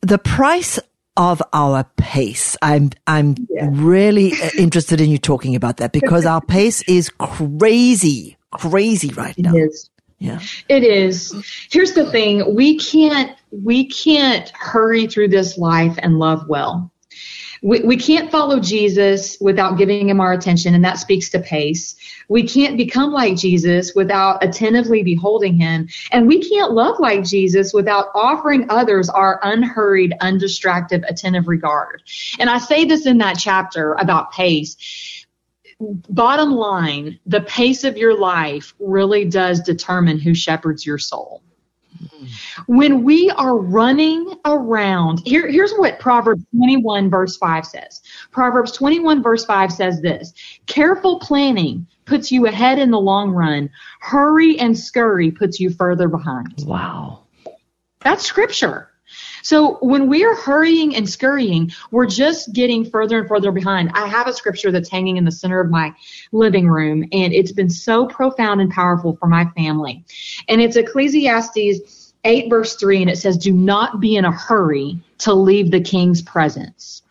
the 0.00 0.18
price 0.18 0.78
of 1.16 1.42
our 1.52 1.82
pace. 1.96 2.56
I'm 2.62 2.90
I'm 3.08 3.34
yeah. 3.50 3.68
really 3.72 4.32
uh, 4.34 4.50
interested 4.56 5.00
in 5.00 5.10
you 5.10 5.18
talking 5.18 5.56
about 5.56 5.78
that 5.78 5.92
because 5.92 6.24
our 6.24 6.40
pace 6.40 6.80
is 6.82 7.10
crazy 7.10 8.37
crazy 8.50 9.10
right 9.10 9.38
now. 9.38 9.54
It 9.54 9.58
is. 9.58 9.90
Yeah. 10.18 10.40
It 10.68 10.82
is. 10.82 11.32
Here's 11.70 11.92
the 11.92 12.10
thing. 12.10 12.54
We 12.54 12.78
can't, 12.78 13.36
we 13.50 13.86
can't 13.88 14.50
hurry 14.50 15.06
through 15.06 15.28
this 15.28 15.56
life 15.56 15.96
and 15.98 16.18
love 16.18 16.48
well. 16.48 16.90
We, 17.62 17.80
we 17.80 17.96
can't 17.96 18.30
follow 18.30 18.60
Jesus 18.60 19.36
without 19.40 19.78
giving 19.78 20.08
him 20.08 20.20
our 20.20 20.32
attention, 20.32 20.74
and 20.74 20.84
that 20.84 20.98
speaks 20.98 21.28
to 21.30 21.40
pace. 21.40 21.96
We 22.28 22.46
can't 22.46 22.76
become 22.76 23.12
like 23.12 23.36
Jesus 23.36 23.94
without 23.94 24.44
attentively 24.44 25.02
beholding 25.02 25.54
him. 25.54 25.88
And 26.12 26.28
we 26.28 26.48
can't 26.48 26.72
love 26.72 27.00
like 27.00 27.24
Jesus 27.24 27.72
without 27.72 28.06
offering 28.14 28.66
others 28.70 29.08
our 29.08 29.40
unhurried, 29.42 30.14
undistracted, 30.20 31.04
attentive 31.08 31.48
regard. 31.48 32.02
And 32.38 32.48
I 32.48 32.58
say 32.58 32.84
this 32.84 33.06
in 33.06 33.18
that 33.18 33.38
chapter 33.38 33.94
about 33.94 34.30
pace 34.32 35.17
bottom 35.80 36.52
line, 36.52 37.18
the 37.26 37.40
pace 37.42 37.84
of 37.84 37.96
your 37.96 38.18
life 38.18 38.74
really 38.78 39.24
does 39.24 39.60
determine 39.60 40.18
who 40.18 40.34
shepherds 40.34 40.84
your 40.84 40.98
soul. 40.98 41.42
When 42.66 43.02
we 43.02 43.30
are 43.30 43.56
running 43.56 44.34
around, 44.44 45.20
here, 45.24 45.48
here's 45.48 45.72
what 45.72 45.98
Proverbs 45.98 46.44
21 46.54 47.10
verse 47.10 47.36
5 47.36 47.66
says. 47.66 48.02
Proverbs 48.30 48.72
21 48.72 49.22
verse 49.22 49.44
5 49.44 49.72
says 49.72 50.00
this, 50.00 50.32
careful 50.66 51.18
planning 51.18 51.86
puts 52.04 52.30
you 52.30 52.46
ahead 52.46 52.78
in 52.78 52.90
the 52.90 53.00
long 53.00 53.30
run. 53.30 53.70
Hurry 54.00 54.58
and 54.58 54.78
scurry 54.78 55.30
puts 55.30 55.58
you 55.60 55.70
further 55.70 56.08
behind. 56.08 56.64
Wow. 56.66 57.24
That's 58.00 58.24
scripture. 58.24 58.90
So 59.42 59.78
when 59.80 60.08
we're 60.08 60.34
hurrying 60.34 60.94
and 60.96 61.08
scurrying, 61.08 61.72
we're 61.90 62.06
just 62.06 62.52
getting 62.52 62.88
further 62.88 63.18
and 63.18 63.28
further 63.28 63.52
behind. 63.52 63.90
I 63.94 64.06
have 64.06 64.26
a 64.26 64.32
scripture 64.32 64.70
that's 64.70 64.88
hanging 64.88 65.16
in 65.16 65.24
the 65.24 65.32
center 65.32 65.60
of 65.60 65.70
my 65.70 65.94
living 66.32 66.68
room, 66.68 67.04
and 67.12 67.32
it's 67.32 67.52
been 67.52 67.70
so 67.70 68.06
profound 68.06 68.60
and 68.60 68.70
powerful 68.70 69.16
for 69.16 69.26
my 69.26 69.46
family. 69.56 70.04
And 70.48 70.60
it's 70.60 70.76
Ecclesiastes 70.76 72.12
8 72.24 72.50
verse 72.50 72.74
3, 72.76 73.02
and 73.02 73.10
it 73.10 73.18
says, 73.18 73.38
Do 73.38 73.52
not 73.52 74.00
be 74.00 74.16
in 74.16 74.24
a 74.24 74.32
hurry 74.32 74.98
to 75.18 75.32
leave 75.34 75.70
the 75.70 75.80
king's 75.80 76.22
presence. 76.22 77.02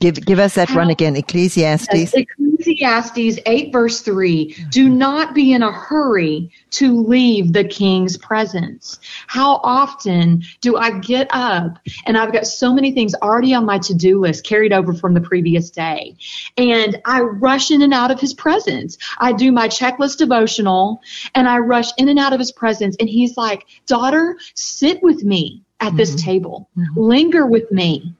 Give, 0.00 0.14
give 0.14 0.38
us 0.38 0.54
that 0.54 0.68
How, 0.68 0.78
run 0.78 0.90
again. 0.90 1.16
Ecclesiastes. 1.16 1.88
Yes, 1.92 2.14
Ecclesiastes 2.58 3.38
8 3.46 3.72
verse 3.72 4.00
3. 4.00 4.66
Do 4.70 4.88
not 4.88 5.34
be 5.34 5.52
in 5.52 5.62
a 5.62 5.72
hurry 5.72 6.50
to 6.70 7.02
leave 7.02 7.52
the 7.52 7.64
king's 7.64 8.16
presence. 8.16 8.98
How 9.26 9.60
often 9.62 10.42
do 10.60 10.76
I 10.76 10.98
get 10.98 11.28
up 11.30 11.78
and 12.06 12.16
I've 12.18 12.32
got 12.32 12.46
so 12.46 12.72
many 12.72 12.92
things 12.92 13.14
already 13.14 13.54
on 13.54 13.64
my 13.64 13.78
to-do 13.78 14.20
list 14.20 14.44
carried 14.44 14.72
over 14.72 14.92
from 14.92 15.14
the 15.14 15.20
previous 15.20 15.70
day 15.70 16.16
and 16.56 17.00
I 17.04 17.20
rush 17.20 17.70
in 17.70 17.82
and 17.82 17.94
out 17.94 18.10
of 18.10 18.20
his 18.20 18.34
presence. 18.34 18.98
I 19.18 19.32
do 19.32 19.52
my 19.52 19.68
checklist 19.68 20.18
devotional 20.18 21.00
and 21.34 21.48
I 21.48 21.58
rush 21.58 21.90
in 21.96 22.08
and 22.08 22.18
out 22.18 22.32
of 22.32 22.38
his 22.38 22.52
presence 22.52 22.96
and 22.98 23.08
he's 23.08 23.36
like, 23.36 23.66
daughter, 23.86 24.36
sit 24.54 25.02
with 25.02 25.22
me 25.22 25.62
at 25.80 25.96
this 25.96 26.10
mm-hmm. 26.10 26.24
table. 26.24 26.70
Mm-hmm. 26.76 27.00
Linger 27.00 27.46
with 27.46 27.70
me. 27.70 28.14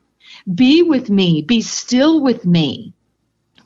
Be 0.53 0.83
with 0.83 1.11
me. 1.11 1.43
Be 1.43 1.61
still 1.61 2.23
with 2.23 2.45
me. 2.47 2.95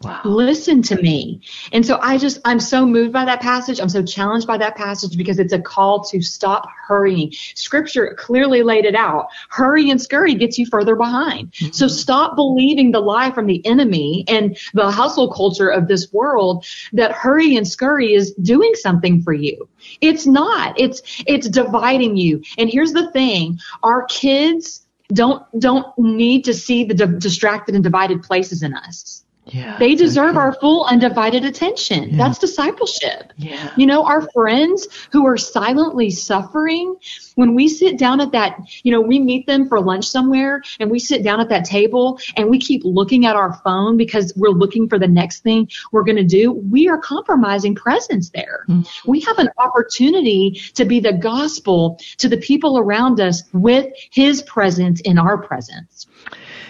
Wow. 0.02 0.20
Listen 0.24 0.82
to 0.82 1.00
me. 1.00 1.40
And 1.72 1.86
so 1.86 1.98
I 2.00 2.18
just, 2.18 2.40
I'm 2.44 2.58
so 2.58 2.84
moved 2.84 3.12
by 3.12 3.24
that 3.24 3.40
passage. 3.40 3.80
I'm 3.80 3.88
so 3.88 4.02
challenged 4.02 4.46
by 4.46 4.58
that 4.58 4.74
passage 4.74 5.16
because 5.16 5.38
it's 5.38 5.52
a 5.52 5.60
call 5.60 6.02
to 6.04 6.20
stop 6.20 6.66
hurrying. 6.88 7.32
Scripture 7.54 8.16
clearly 8.18 8.62
laid 8.62 8.84
it 8.84 8.94
out. 8.94 9.28
Hurry 9.48 9.90
and 9.90 10.00
scurry 10.00 10.34
gets 10.34 10.58
you 10.58 10.66
further 10.66 10.96
behind. 10.96 11.52
Mm-hmm. 11.52 11.72
So 11.72 11.86
stop 11.86 12.34
believing 12.34 12.90
the 12.90 13.00
lie 13.00 13.30
from 13.30 13.46
the 13.46 13.64
enemy 13.64 14.24
and 14.26 14.56
the 14.74 14.90
hustle 14.90 15.32
culture 15.32 15.68
of 15.68 15.86
this 15.86 16.12
world 16.12 16.66
that 16.92 17.12
hurry 17.12 17.56
and 17.56 17.66
scurry 17.66 18.14
is 18.14 18.32
doing 18.34 18.74
something 18.74 19.22
for 19.22 19.32
you. 19.32 19.68
It's 20.00 20.26
not. 20.26 20.80
It's, 20.80 21.02
it's 21.26 21.48
dividing 21.48 22.16
you. 22.16 22.42
And 22.58 22.68
here's 22.68 22.92
the 22.92 23.10
thing. 23.12 23.60
Our 23.82 24.04
kids, 24.06 24.80
don't 25.12 25.44
don't 25.58 25.86
need 25.98 26.44
to 26.44 26.54
see 26.54 26.84
the 26.84 26.94
di- 26.94 27.18
distracted 27.18 27.74
and 27.74 27.84
divided 27.84 28.22
places 28.22 28.62
in 28.62 28.74
us. 28.74 29.21
Yeah, 29.46 29.76
they 29.78 29.96
deserve 29.96 30.36
our 30.36 30.52
full 30.52 30.84
undivided 30.84 31.44
attention. 31.44 32.10
Yeah. 32.10 32.16
That's 32.16 32.38
discipleship. 32.38 33.32
Yeah. 33.36 33.72
You 33.76 33.86
know, 33.86 34.04
our 34.04 34.28
friends 34.30 34.86
who 35.10 35.26
are 35.26 35.36
silently 35.36 36.10
suffering, 36.10 36.94
when 37.34 37.54
we 37.54 37.68
sit 37.68 37.98
down 37.98 38.20
at 38.20 38.32
that, 38.32 38.56
you 38.84 38.92
know, 38.92 39.00
we 39.00 39.18
meet 39.18 39.46
them 39.46 39.68
for 39.68 39.80
lunch 39.80 40.06
somewhere 40.06 40.62
and 40.78 40.90
we 40.90 41.00
sit 41.00 41.24
down 41.24 41.40
at 41.40 41.48
that 41.48 41.64
table 41.64 42.20
and 42.36 42.50
we 42.50 42.58
keep 42.58 42.82
looking 42.84 43.26
at 43.26 43.34
our 43.34 43.54
phone 43.64 43.96
because 43.96 44.32
we're 44.36 44.50
looking 44.50 44.88
for 44.88 44.98
the 44.98 45.08
next 45.08 45.40
thing 45.40 45.68
we're 45.90 46.04
going 46.04 46.16
to 46.16 46.24
do. 46.24 46.52
We 46.52 46.88
are 46.88 46.98
compromising 46.98 47.74
presence 47.74 48.30
there. 48.30 48.64
Mm-hmm. 48.68 49.10
We 49.10 49.20
have 49.20 49.38
an 49.38 49.50
opportunity 49.58 50.60
to 50.74 50.84
be 50.84 51.00
the 51.00 51.12
gospel 51.12 51.98
to 52.18 52.28
the 52.28 52.36
people 52.36 52.78
around 52.78 53.20
us 53.20 53.42
with 53.52 53.92
his 54.10 54.42
presence 54.42 55.00
in 55.00 55.18
our 55.18 55.36
presence. 55.36 56.06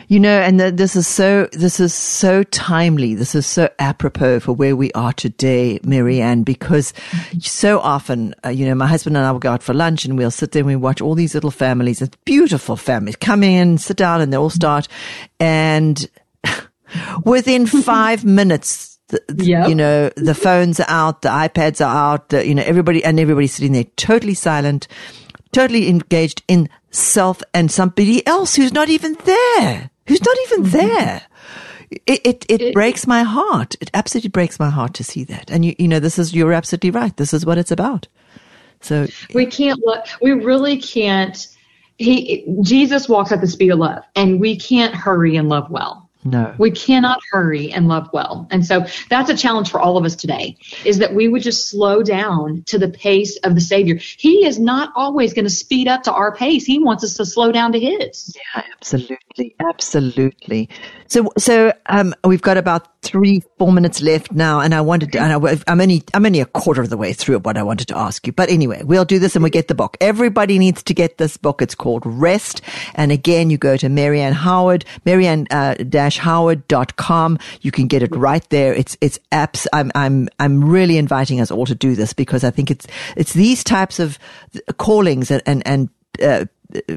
You 0.09 0.21
know, 0.21 0.41
and 0.41 0.61
the, 0.61 0.71
this 0.71 0.97
is 0.97 1.07
so, 1.07 1.49
this 1.53 1.81
is 1.81 1.95
so 1.95 2.43
timely. 2.45 3.15
This 3.15 3.35
is 3.35 3.47
so 3.47 3.69
apropos 3.79 4.41
for 4.41 4.53
where 4.53 4.77
we 4.77 4.93
are 4.93 5.13
today, 5.13 5.81
Marianne, 5.85 6.43
because 6.43 6.93
so 7.41 7.81
often, 7.81 8.35
uh, 8.45 8.51
you 8.51 8.67
know, 8.67 8.75
my 8.75 8.87
husband 8.87 9.17
and 9.17 9.25
I 9.25 9.33
will 9.33 9.39
go 9.39 9.53
out 9.53 9.63
for 9.63 9.75
lunch 9.75 10.05
and 10.05 10.19
we'll 10.19 10.31
sit 10.31 10.53
there 10.53 10.61
and 10.61 10.67
we 10.67 10.77
watch 10.77 11.01
all 11.01 11.15
these 11.15 11.35
little 11.35 11.51
families, 11.51 12.03
it's 12.03 12.17
beautiful 12.25 12.77
families 12.77 13.17
come 13.17 13.43
in, 13.43 13.79
sit 13.79 13.97
down 13.97 14.21
and 14.21 14.33
they 14.33 14.37
all 14.37 14.51
start. 14.51 14.89
And 15.41 16.09
within 17.25 17.67
five 17.67 18.25
minutes, 18.25 18.99
yep. 19.37 19.69
you 19.69 19.75
know, 19.75 20.11
the 20.17 20.35
phones 20.35 20.81
are 20.81 20.89
out, 20.89 21.23
the 21.23 21.29
iPads 21.29 21.85
are 21.85 22.13
out, 22.15 22.29
the, 22.31 22.47
you 22.47 22.55
know, 22.55 22.63
everybody 22.65 23.05
and 23.05 23.19
everybody's 23.19 23.55
sitting 23.55 23.73
there 23.73 23.85
totally 23.97 24.35
silent 24.35 24.89
totally 25.53 25.89
engaged 25.89 26.43
in 26.49 26.69
self 26.91 27.43
and 27.55 27.71
somebody 27.71 28.27
else 28.27 28.55
who's 28.55 28.73
not 28.73 28.89
even 28.89 29.17
there, 29.25 29.91
who's 30.07 30.25
not 30.25 30.37
even 30.45 30.65
Mm-hmm. 30.65 30.71
there. 30.71 31.23
It, 32.07 32.21
it, 32.25 32.47
it, 32.49 32.75
breaks 32.75 33.07
my 33.07 33.23
heart. 33.23 33.77
It 33.83 33.91
absolutely 33.93 34.31
breaks 34.31 34.59
my 34.59 34.71
heart 34.71 34.95
to 34.95 35.05
see 35.05 35.25
that. 35.25 35.51
And 35.51 35.63
you, 35.63 35.75
you 35.79 35.89
know, 35.89 36.01
this 36.01 36.19
is, 36.19 36.35
you're 36.35 36.55
absolutely 36.55 36.91
right. 36.91 37.15
This 37.19 37.35
is 37.35 37.45
what 37.45 37.59
it's 37.59 37.71
about. 37.71 38.09
So 38.83 39.07
we 39.35 39.47
can't 39.47 39.81
look 39.85 40.07
we 40.21 40.33
really 40.33 40.79
can't 40.79 41.49
he 41.99 42.45
jesus 42.63 43.09
walks 43.09 43.33
at 43.33 43.41
the 43.41 43.47
speed 43.47 43.71
of 43.71 43.79
love 43.79 44.03
and 44.17 44.41
we 44.41 44.57
can't 44.57 44.95
hurry 44.95 45.37
and 45.37 45.49
love 45.49 45.71
well 45.71 46.02
no, 46.25 46.55
we 46.59 46.71
cannot 46.71 47.21
hurry 47.31 47.73
and 47.73 47.89
love 47.89 48.09
well. 48.13 48.47
And 48.51 48.65
so 48.65 48.87
that's 49.09 49.31
a 49.31 49.37
challenge 49.37 49.71
for 49.71 49.81
all 49.81 49.97
of 49.97 50.05
us 50.05 50.15
today 50.15 50.57
is 50.85 50.99
that 50.99 51.15
we 51.15 51.29
would 51.29 51.43
just 51.43 51.69
slow 51.69 52.03
down 52.03 52.63
to 52.67 52.79
the 52.79 52.89
pace 52.89 53.37
of 53.39 53.55
the 53.55 53.61
savior. 53.61 53.97
He 53.97 54.47
is 54.47 54.59
not 54.59 54.93
always 54.95 55.33
going 55.33 55.45
to 55.45 55.51
speed 55.51 55.89
up 55.89 56.05
to 56.05 56.13
our 56.13 56.35
pace. 56.35 56.65
He 56.65 56.79
wants 56.79 57.03
us 57.03 57.15
to 57.15 57.27
slow 57.27 57.51
down 57.51 57.73
to 57.73 57.81
his. 57.81 58.37
Yeah, 58.55 58.63
absolutely, 58.73 59.57
absolutely. 59.59 60.69
So, 61.13 61.31
so 61.37 61.75
um, 61.85 62.15
we've 62.25 62.41
got 62.41 62.57
about 62.57 62.89
three, 63.03 63.43
four 63.59 63.71
minutes 63.71 64.01
left 64.01 64.33
now, 64.33 64.61
and 64.61 64.75
I 64.75 64.81
wanted 64.81 65.13
to. 65.13 65.21
And 65.21 65.31
I, 65.31 65.59
I'm 65.71 65.79
only, 65.79 66.03
I'm 66.15 66.25
only 66.25 66.41
a 66.41 66.47
quarter 66.47 66.81
of 66.81 66.89
the 66.89 66.97
way 66.97 67.13
through 67.13 67.41
what 67.41 67.59
I 67.59 67.63
wanted 67.63 67.89
to 67.89 67.99
ask 67.99 68.27
you. 68.27 68.33
But 68.33 68.49
anyway, 68.49 68.83
we'll 68.83 69.05
do 69.05 69.19
this 69.19 69.37
and 69.37 69.43
we 69.43 69.51
get 69.51 69.69
the 69.69 69.75
book. 69.75 69.99
Everybody 70.01 70.59
needs 70.59 70.83
to 70.85 70.95
get 70.95 71.19
this 71.19 71.37
book. 71.37 71.61
It's 71.61 71.75
called 71.75 72.03
Rest. 72.07 72.63
And 72.95 73.13
again, 73.13 73.51
you 73.51 73.59
go 73.59 73.77
to 73.77 73.91
Marianne 73.91 74.33
Howard, 74.33 74.87
Marianne 75.05 75.47
uh. 75.51 75.75
You 77.61 77.71
can 77.71 77.87
get 77.89 78.03
it 78.03 78.17
right 78.17 78.49
there. 78.49 78.73
It's, 78.73 78.97
it's 79.03 79.19
apps. 79.31 79.67
I'm, 79.71 79.93
I'm, 79.95 80.31
I'm 80.41 80.65
really 80.65 80.97
inviting 80.97 81.43
us 81.43 81.51
all 81.51 81.67
to 81.67 81.75
do 81.75 81.95
this 81.95 82.15
because 82.15 82.43
I 82.43 82.51
think 82.51 82.71
it's, 82.71 82.87
it's 83.19 83.35
these 83.35 83.63
types 83.63 84.01
of 84.01 84.19
callings 84.79 85.31
and, 85.31 85.43
and, 85.45 85.63
and 85.67 85.91
uh, 86.23 86.47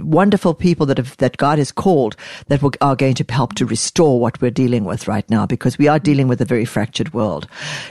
wonderful 0.01 0.53
people 0.53 0.85
that 0.87 0.97
have, 0.97 1.17
that 1.17 1.37
God 1.37 1.57
has 1.57 1.71
called 1.71 2.15
that 2.47 2.61
will, 2.61 2.71
are 2.81 2.95
going 2.95 3.15
to 3.15 3.25
help 3.29 3.55
to 3.55 3.65
restore 3.65 4.19
what 4.19 4.39
we're 4.41 4.51
dealing 4.51 4.85
with 4.85 5.07
right 5.07 5.29
now 5.29 5.45
because 5.45 5.77
we 5.77 5.87
are 5.87 5.99
dealing 5.99 6.27
with 6.27 6.41
a 6.41 6.45
very 6.45 6.65
fractured 6.65 7.13
world. 7.13 7.47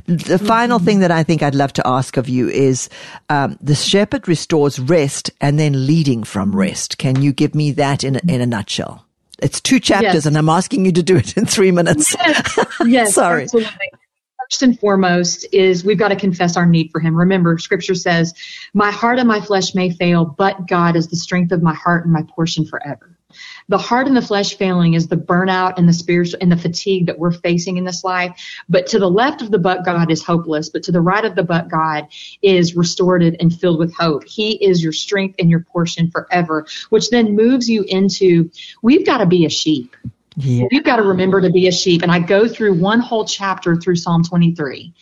The 0.07 0.39
final 0.39 0.79
thing 0.79 1.01
that 1.01 1.11
I 1.11 1.23
think 1.23 1.43
I'd 1.43 1.55
love 1.55 1.73
to 1.75 1.87
ask 1.87 2.17
of 2.17 2.29
you 2.29 2.49
is 2.49 2.89
um, 3.29 3.59
the 3.61 3.75
shepherd 3.75 4.29
restores 4.29 4.79
rest 4.79 5.31
and 5.41 5.59
then 5.59 5.87
leading 5.87 6.25
from 6.25 6.55
rest. 6.55 6.99
Can 6.99 7.21
you 7.23 7.33
give 7.33 7.55
me 7.55 7.73
that 7.73 8.05
in 8.05 8.17
a, 8.17 8.21
in 8.29 8.41
a 8.41 8.47
nutshell? 8.47 9.05
It's 9.41 9.61
two 9.61 9.81
chapters, 9.81 10.15
Yes. 10.15 10.27
and 10.27 10.39
I'm 10.39 10.49
asking 10.49 10.87
you 10.87 10.93
to 10.93 11.03
do 11.03 11.17
it 11.17 11.37
in 11.37 11.45
three 11.45 11.73
minutes. 11.73 12.15
yes 12.87 13.15
Sorry. 13.15 13.43
absolutely 13.43 13.91
First 14.51 14.63
and 14.63 14.79
foremost 14.79 15.47
is 15.53 15.85
we've 15.85 15.99
got 15.99 16.09
to 16.09 16.17
confess 16.17 16.57
our 16.57 16.67
need 16.67 16.91
for 16.91 17.01
him. 17.01 17.17
Remember, 17.17 17.57
scripture 17.57 17.95
says, 17.95 18.35
My 18.75 18.91
heart 18.91 19.19
and 19.19 19.27
my 19.27 19.41
flesh 19.41 19.75
may 19.75 19.89
fail, 19.89 20.27
but 20.27 20.69
God 20.69 20.97
is 20.97 21.09
the 21.09 21.17
strength 21.17 21.51
of 21.51 21.63
my 21.63 21.73
heart 21.73 22.05
and 22.05 22.13
my 22.13 22.23
portion 22.23 22.67
forever. 22.67 23.17
The 23.69 23.79
heart 23.79 24.07
and 24.07 24.17
the 24.17 24.23
flesh 24.23 24.57
failing 24.57 24.93
is 24.95 25.09
the 25.09 25.17
burnout 25.17 25.79
and 25.79 25.89
the 25.89 25.95
spiritual 25.95 26.39
and 26.43 26.53
the 26.53 26.59
fatigue 26.59 27.07
that 27.07 27.19
we're 27.19 27.33
facing 27.33 27.79
in 27.79 27.85
this 27.85 28.05
life. 28.05 28.39
But 28.69 28.87
to 28.89 28.99
the 28.99 29.11
left 29.11 29.41
of 29.41 29.51
the 29.51 29.59
but 29.59 29.85
God 29.85 30.11
is 30.11 30.23
hopeless, 30.23 30.69
but 30.69 30.83
to 30.85 30.93
the 30.93 31.01
right 31.01 31.25
of 31.25 31.35
the 31.35 31.43
but 31.43 31.69
God 31.69 32.09
is 32.43 32.77
restorative 32.77 33.35
and 33.41 33.53
filled 33.53 33.79
with 33.79 33.95
hope. 33.95 34.25
He 34.25 34.63
is 34.63 34.83
your 34.83 34.93
strength 34.93 35.37
and 35.39 35.49
your 35.49 35.61
portion 35.61 36.11
forever, 36.11 36.67
which 36.91 37.09
then 37.09 37.35
moves 37.35 37.69
you 37.69 37.83
into 37.89 38.51
we've 38.83 39.07
got 39.07 39.19
to 39.19 39.27
be 39.27 39.47
a 39.47 39.51
sheep. 39.51 39.97
Yeah. 40.37 40.67
We've 40.71 40.85
got 40.85 40.97
to 40.97 41.03
remember 41.03 41.41
to 41.41 41.51
be 41.51 41.69
a 41.69 41.73
sheep. 41.73 42.03
And 42.03 42.11
I 42.11 42.19
go 42.19 42.49
through 42.49 42.75
one 42.75 43.01
whole 43.01 43.25
chapter 43.25 43.77
through 43.77 43.97
Psalm 43.97 44.25
23. 44.25 44.93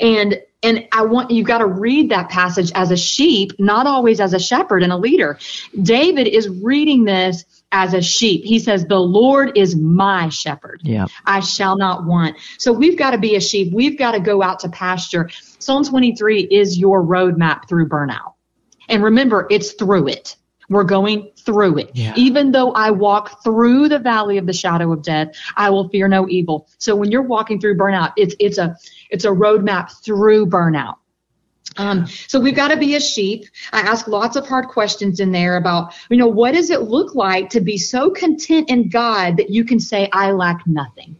And 0.00 0.40
and 0.62 0.88
I 0.90 1.02
want 1.02 1.30
you've 1.30 1.46
got 1.46 1.58
to 1.58 1.66
read 1.66 2.10
that 2.10 2.30
passage 2.30 2.72
as 2.74 2.90
a 2.90 2.96
sheep, 2.96 3.52
not 3.58 3.86
always 3.86 4.20
as 4.20 4.34
a 4.34 4.40
shepherd 4.40 4.82
and 4.82 4.92
a 4.92 4.96
leader. 4.96 5.38
David 5.80 6.26
is 6.26 6.48
reading 6.48 7.04
this 7.04 7.44
as 7.70 7.94
a 7.94 8.02
sheep. 8.02 8.44
He 8.44 8.58
says, 8.58 8.86
The 8.86 8.98
Lord 8.98 9.56
is 9.56 9.76
my 9.76 10.30
shepherd. 10.30 10.80
Yeah. 10.82 11.06
I 11.24 11.40
shall 11.40 11.76
not 11.76 12.04
want. 12.04 12.36
So 12.58 12.72
we've 12.72 12.98
got 12.98 13.10
to 13.12 13.18
be 13.18 13.36
a 13.36 13.40
sheep. 13.40 13.72
We've 13.72 13.98
got 13.98 14.12
to 14.12 14.20
go 14.20 14.42
out 14.42 14.60
to 14.60 14.68
pasture. 14.68 15.30
Psalm 15.58 15.84
23 15.84 16.42
is 16.42 16.78
your 16.78 17.02
roadmap 17.02 17.68
through 17.68 17.88
burnout. 17.88 18.34
And 18.88 19.04
remember, 19.04 19.46
it's 19.50 19.72
through 19.72 20.08
it. 20.08 20.36
We're 20.68 20.84
going 20.84 21.30
through 21.36 21.78
it. 21.78 21.90
Yeah. 21.94 22.12
Even 22.16 22.52
though 22.52 22.72
I 22.72 22.90
walk 22.90 23.42
through 23.42 23.88
the 23.88 23.98
valley 23.98 24.38
of 24.38 24.46
the 24.46 24.52
shadow 24.52 24.92
of 24.92 25.02
death, 25.02 25.28
I 25.56 25.70
will 25.70 25.88
fear 25.88 26.08
no 26.08 26.28
evil. 26.28 26.68
So 26.78 26.94
when 26.94 27.10
you're 27.10 27.22
walking 27.22 27.60
through 27.60 27.78
burnout, 27.78 28.12
it's 28.16 28.34
it's 28.38 28.58
a 28.58 28.76
it's 29.10 29.24
a 29.24 29.30
roadmap 29.30 29.90
through 30.04 30.46
burnout. 30.46 30.96
Um, 31.76 32.06
so 32.26 32.40
we've 32.40 32.56
got 32.56 32.68
to 32.68 32.76
be 32.76 32.96
a 32.96 33.00
sheep. 33.00 33.44
I 33.72 33.80
ask 33.80 34.08
lots 34.08 34.36
of 34.36 34.46
hard 34.46 34.68
questions 34.68 35.20
in 35.20 35.32
there 35.32 35.56
about, 35.56 35.94
you 36.10 36.16
know, 36.16 36.26
what 36.26 36.54
does 36.54 36.70
it 36.70 36.82
look 36.82 37.14
like 37.14 37.50
to 37.50 37.60
be 37.60 37.78
so 37.78 38.10
content 38.10 38.68
in 38.68 38.88
God 38.88 39.36
that 39.36 39.50
you 39.50 39.64
can 39.64 39.78
say, 39.78 40.08
I 40.12 40.32
lack 40.32 40.66
nothing? 40.66 41.16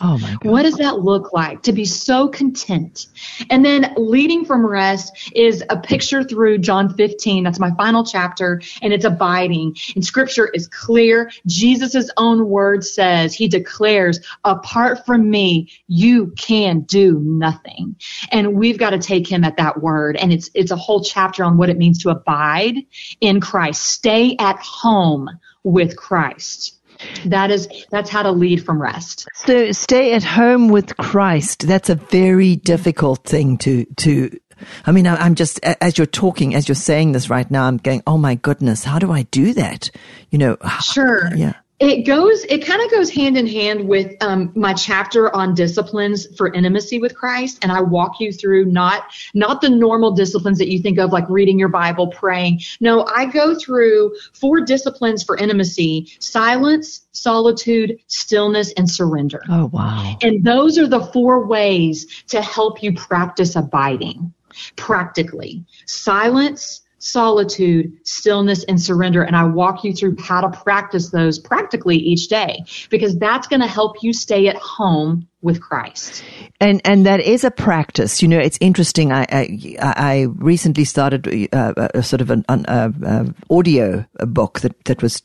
Oh 0.00 0.18
my 0.18 0.36
God. 0.40 0.50
What 0.50 0.62
does 0.62 0.76
that 0.76 1.00
look 1.00 1.32
like 1.32 1.62
to 1.62 1.72
be 1.72 1.84
so 1.84 2.28
content? 2.28 3.06
And 3.50 3.64
then 3.64 3.94
leading 3.96 4.44
from 4.44 4.64
rest 4.64 5.32
is 5.34 5.64
a 5.68 5.76
picture 5.76 6.22
through 6.22 6.58
John 6.58 6.94
15. 6.94 7.44
That's 7.44 7.58
my 7.58 7.72
final 7.76 8.04
chapter 8.04 8.62
and 8.82 8.92
it's 8.92 9.04
abiding. 9.04 9.76
And 9.94 10.04
scripture 10.04 10.46
is 10.46 10.68
clear. 10.68 11.30
Jesus' 11.46 12.10
own 12.16 12.48
word 12.48 12.84
says, 12.84 13.34
he 13.34 13.48
declares, 13.48 14.20
apart 14.44 15.04
from 15.04 15.28
me, 15.28 15.70
you 15.88 16.28
can 16.38 16.80
do 16.82 17.20
nothing. 17.20 17.96
And 18.30 18.54
we've 18.54 18.78
got 18.78 18.90
to 18.90 18.98
take 18.98 19.28
him 19.28 19.44
at 19.44 19.56
that 19.56 19.82
word. 19.82 20.16
And 20.16 20.32
it's, 20.32 20.50
it's 20.54 20.70
a 20.70 20.76
whole 20.76 21.02
chapter 21.02 21.44
on 21.44 21.56
what 21.56 21.70
it 21.70 21.78
means 21.78 22.02
to 22.02 22.10
abide 22.10 22.76
in 23.20 23.40
Christ. 23.40 23.84
Stay 23.84 24.36
at 24.38 24.58
home 24.58 25.28
with 25.64 25.96
Christ. 25.96 26.77
That 27.26 27.50
is, 27.50 27.68
that's 27.90 28.10
how 28.10 28.22
to 28.22 28.30
lead 28.30 28.64
from 28.64 28.80
rest. 28.80 29.26
So 29.34 29.72
stay 29.72 30.14
at 30.14 30.24
home 30.24 30.68
with 30.68 30.96
Christ. 30.96 31.66
That's 31.66 31.90
a 31.90 31.94
very 31.94 32.56
difficult 32.56 33.24
thing 33.24 33.58
to, 33.58 33.84
to, 33.96 34.38
I 34.86 34.92
mean, 34.92 35.06
I'm 35.06 35.34
just, 35.34 35.60
as 35.62 35.98
you're 35.98 36.06
talking, 36.06 36.54
as 36.54 36.68
you're 36.68 36.74
saying 36.74 37.12
this 37.12 37.30
right 37.30 37.48
now, 37.50 37.64
I'm 37.64 37.76
going, 37.76 38.02
oh 38.06 38.18
my 38.18 38.34
goodness, 38.34 38.84
how 38.84 38.98
do 38.98 39.12
I 39.12 39.22
do 39.24 39.54
that? 39.54 39.90
You 40.30 40.38
know, 40.38 40.56
Sure. 40.82 41.34
Yeah. 41.34 41.54
It 41.80 42.04
goes, 42.04 42.44
it 42.44 42.66
kind 42.66 42.82
of 42.82 42.90
goes 42.90 43.08
hand 43.10 43.36
in 43.36 43.46
hand 43.46 43.88
with 43.88 44.16
um, 44.20 44.52
my 44.56 44.74
chapter 44.74 45.34
on 45.34 45.54
disciplines 45.54 46.26
for 46.36 46.52
intimacy 46.52 46.98
with 46.98 47.14
Christ. 47.14 47.60
And 47.62 47.70
I 47.70 47.80
walk 47.82 48.18
you 48.18 48.32
through 48.32 48.64
not, 48.64 49.04
not 49.32 49.60
the 49.60 49.70
normal 49.70 50.10
disciplines 50.10 50.58
that 50.58 50.68
you 50.68 50.80
think 50.80 50.98
of, 50.98 51.12
like 51.12 51.28
reading 51.28 51.58
your 51.58 51.68
Bible, 51.68 52.08
praying. 52.08 52.62
No, 52.80 53.04
I 53.04 53.26
go 53.26 53.54
through 53.54 54.16
four 54.32 54.60
disciplines 54.62 55.22
for 55.22 55.36
intimacy, 55.36 56.12
silence, 56.18 57.06
solitude, 57.12 57.98
stillness, 58.08 58.72
and 58.72 58.90
surrender. 58.90 59.42
Oh 59.48 59.66
wow. 59.66 60.16
And 60.22 60.42
those 60.42 60.78
are 60.78 60.88
the 60.88 61.00
four 61.00 61.46
ways 61.46 62.24
to 62.28 62.42
help 62.42 62.82
you 62.82 62.92
practice 62.94 63.54
abiding 63.54 64.32
practically. 64.76 65.64
Silence, 65.86 66.82
solitude, 66.98 67.92
stillness, 68.04 68.64
and 68.64 68.80
surrender. 68.80 69.22
And 69.22 69.36
I 69.36 69.44
walk 69.44 69.84
you 69.84 69.92
through 69.92 70.16
how 70.18 70.40
to 70.40 70.50
practice 70.50 71.10
those 71.10 71.38
practically 71.38 71.96
each 71.96 72.28
day 72.28 72.64
because 72.90 73.16
that's 73.18 73.46
going 73.46 73.60
to 73.60 73.66
help 73.66 74.02
you 74.02 74.12
stay 74.12 74.48
at 74.48 74.56
home 74.56 75.28
with 75.40 75.60
Christ. 75.60 76.24
And 76.60 76.80
and 76.84 77.06
that 77.06 77.20
is 77.20 77.44
a 77.44 77.50
practice. 77.50 78.20
You 78.20 78.28
know, 78.28 78.38
it's 78.38 78.58
interesting. 78.60 79.12
I 79.12 79.26
I, 79.30 79.78
I 79.80 80.22
recently 80.36 80.84
started 80.84 81.48
uh, 81.52 81.74
a, 81.76 81.98
a 81.98 82.02
sort 82.02 82.20
of 82.20 82.30
an, 82.30 82.44
an 82.48 82.66
uh, 82.66 82.92
uh, 83.04 83.24
audio 83.48 84.04
book 84.26 84.60
that 84.60 84.84
that 84.84 85.02
was 85.02 85.22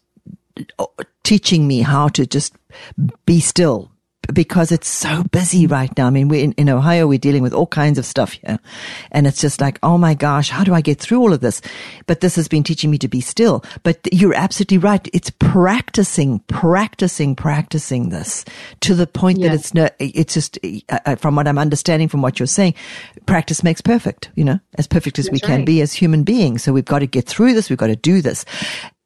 teaching 1.23 1.67
me 1.67 1.81
how 1.81 2.07
to 2.09 2.25
just 2.25 2.55
be 3.25 3.39
still 3.39 3.92
because 4.31 4.71
it's 4.71 4.87
so 4.87 5.23
busy 5.23 5.67
right 5.67 5.95
now. 5.97 6.07
I 6.07 6.09
mean, 6.09 6.27
we're 6.27 6.43
in, 6.43 6.53
in 6.53 6.69
Ohio, 6.69 7.07
we're 7.07 7.17
dealing 7.17 7.43
with 7.43 7.53
all 7.53 7.67
kinds 7.67 7.97
of 7.97 8.05
stuff 8.05 8.33
here. 8.33 8.59
And 9.11 9.27
it's 9.27 9.41
just 9.41 9.59
like, 9.59 9.79
oh 9.83 9.97
my 9.97 10.13
gosh, 10.13 10.49
how 10.49 10.63
do 10.63 10.73
I 10.73 10.81
get 10.81 10.99
through 10.99 11.19
all 11.19 11.33
of 11.33 11.41
this? 11.41 11.61
But 12.05 12.21
this 12.21 12.35
has 12.35 12.47
been 12.47 12.63
teaching 12.63 12.89
me 12.89 12.97
to 12.99 13.07
be 13.07 13.21
still. 13.21 13.63
But 13.83 13.99
you're 14.11 14.33
absolutely 14.33 14.77
right. 14.77 15.07
It's 15.13 15.29
practicing, 15.29 16.39
practicing, 16.47 17.35
practicing 17.35 18.09
this 18.09 18.45
to 18.81 18.95
the 18.95 19.07
point 19.07 19.41
that 19.41 19.53
it's 19.53 19.73
no, 19.73 19.89
it's 19.99 20.33
just, 20.33 20.57
uh, 20.89 21.15
from 21.15 21.35
what 21.35 21.47
I'm 21.47 21.57
understanding 21.57 22.07
from 22.07 22.21
what 22.21 22.39
you're 22.39 22.47
saying, 22.47 22.75
practice 23.25 23.63
makes 23.63 23.81
perfect, 23.81 24.29
you 24.35 24.43
know, 24.43 24.59
as 24.75 24.87
perfect 24.87 25.19
as 25.19 25.29
we 25.29 25.39
That's 25.39 25.47
can 25.47 25.65
be 25.65 25.81
as 25.81 25.93
human 25.93 26.23
beings. 26.23 26.63
So 26.63 26.71
we've 26.71 26.85
got 26.85 26.99
to 26.99 27.07
get 27.07 27.27
through 27.27 27.53
this. 27.53 27.69
We've 27.69 27.77
got 27.77 27.87
to 27.87 27.95
do 27.95 28.21
this. 28.21 28.45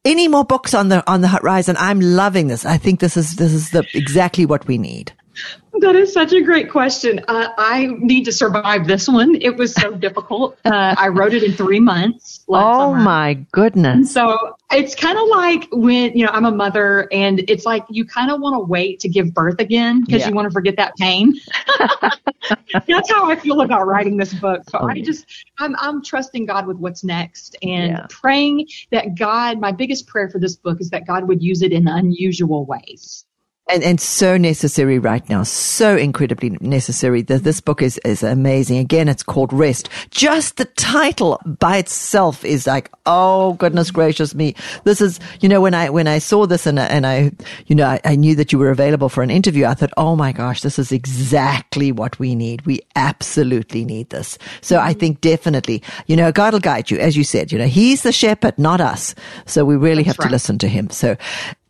Any 0.04 0.28
more 0.28 0.44
books 0.44 0.74
on 0.74 0.88
the 0.88 1.08
on 1.10 1.20
the 1.20 1.28
horizon? 1.28 1.76
I'm 1.78 2.00
loving 2.00 2.46
this. 2.46 2.64
I 2.64 2.78
think 2.78 3.00
this 3.00 3.16
is 3.16 3.36
this 3.36 3.52
is 3.52 3.70
the 3.70 3.86
exactly 3.94 4.46
what 4.46 4.66
we 4.66 4.78
need. 4.78 5.12
That 5.80 5.94
is 5.94 6.12
such 6.12 6.32
a 6.32 6.40
great 6.40 6.70
question. 6.70 7.20
Uh, 7.28 7.50
I 7.56 7.88
need 7.98 8.24
to 8.24 8.32
survive 8.32 8.86
this 8.86 9.06
one. 9.06 9.36
It 9.36 9.56
was 9.56 9.74
so 9.74 9.92
difficult. 9.92 10.58
Uh, 10.64 10.94
I 10.98 11.08
wrote 11.08 11.34
it 11.34 11.42
in 11.42 11.52
three 11.52 11.78
months. 11.78 12.44
Oh 12.48 12.92
summer. 12.92 13.00
my 13.02 13.34
goodness! 13.52 14.12
So 14.12 14.56
it's 14.72 14.94
kind 14.94 15.18
of 15.18 15.28
like 15.28 15.68
when 15.70 16.16
you 16.16 16.24
know 16.24 16.32
I'm 16.32 16.46
a 16.46 16.50
mother, 16.50 17.08
and 17.12 17.40
it's 17.48 17.64
like 17.64 17.84
you 17.90 18.04
kind 18.04 18.30
of 18.30 18.40
want 18.40 18.54
to 18.54 18.60
wait 18.60 19.00
to 19.00 19.08
give 19.08 19.32
birth 19.34 19.60
again 19.60 20.02
because 20.04 20.22
yeah. 20.22 20.28
you 20.28 20.34
want 20.34 20.46
to 20.46 20.52
forget 20.52 20.76
that 20.76 20.96
pain. 20.96 21.34
That's 22.86 23.10
how 23.10 23.30
I 23.30 23.36
feel 23.36 23.60
about 23.60 23.86
writing 23.86 24.16
this 24.16 24.34
book. 24.34 24.62
So 24.70 24.78
oh, 24.80 24.88
I 24.88 25.00
just 25.00 25.26
I'm 25.58 25.76
I'm 25.78 26.02
trusting 26.02 26.46
God 26.46 26.66
with 26.66 26.78
what's 26.78 27.04
next 27.04 27.56
and 27.62 27.92
yeah. 27.92 28.06
praying 28.08 28.68
that 28.90 29.16
God. 29.16 29.60
My 29.60 29.70
biggest 29.70 30.06
prayer 30.06 30.28
for 30.28 30.38
this 30.38 30.56
book 30.56 30.80
is 30.80 30.90
that 30.90 31.06
God 31.06 31.28
would 31.28 31.42
use 31.42 31.62
it 31.62 31.72
in 31.72 31.86
unusual 31.86 32.64
ways 32.64 33.26
and, 33.68 33.82
and 33.82 34.00
so 34.00 34.36
necessary 34.36 34.98
right 34.98 35.26
now. 35.28 35.42
So 35.42 35.96
incredibly 35.96 36.50
necessary. 36.60 37.22
The, 37.22 37.38
this 37.38 37.60
book 37.60 37.82
is, 37.82 37.98
is 37.98 38.22
amazing. 38.22 38.78
Again, 38.78 39.08
it's 39.08 39.22
called 39.22 39.52
Rest. 39.52 39.88
Just 40.10 40.56
the 40.56 40.64
title 40.64 41.40
by 41.44 41.78
itself 41.78 42.44
is 42.44 42.66
like, 42.66 42.90
oh 43.06 43.54
goodness 43.54 43.90
gracious 43.90 44.34
me. 44.34 44.54
This 44.84 45.00
is, 45.00 45.20
you 45.40 45.48
know, 45.48 45.60
when 45.60 45.74
I, 45.74 45.90
when 45.90 46.06
I 46.06 46.18
saw 46.18 46.46
this 46.46 46.66
and, 46.66 46.78
and 46.78 47.06
I, 47.06 47.32
you 47.66 47.74
know, 47.74 47.86
I, 47.86 48.00
I 48.04 48.16
knew 48.16 48.34
that 48.36 48.52
you 48.52 48.58
were 48.58 48.70
available 48.70 49.08
for 49.08 49.22
an 49.22 49.30
interview, 49.30 49.66
I 49.66 49.74
thought, 49.74 49.92
oh 49.96 50.16
my 50.16 50.32
gosh, 50.32 50.62
this 50.62 50.78
is 50.78 50.92
exactly 50.92 51.92
what 51.92 52.18
we 52.18 52.34
need. 52.34 52.64
We 52.66 52.80
absolutely 52.96 53.84
need 53.84 54.10
this. 54.10 54.38
So 54.60 54.78
I 54.78 54.92
think 54.92 55.20
definitely, 55.20 55.82
you 56.06 56.16
know, 56.16 56.32
God 56.32 56.54
will 56.54 56.60
guide 56.60 56.90
you. 56.90 56.98
As 56.98 57.16
you 57.16 57.24
said, 57.24 57.52
you 57.52 57.58
know, 57.58 57.66
he's 57.66 58.02
the 58.02 58.12
shepherd, 58.12 58.58
not 58.58 58.80
us. 58.80 59.14
So 59.46 59.64
we 59.64 59.76
really 59.76 60.02
That's 60.02 60.16
have 60.16 60.24
right. 60.24 60.28
to 60.28 60.32
listen 60.32 60.58
to 60.58 60.68
him. 60.68 60.90
So 60.90 61.16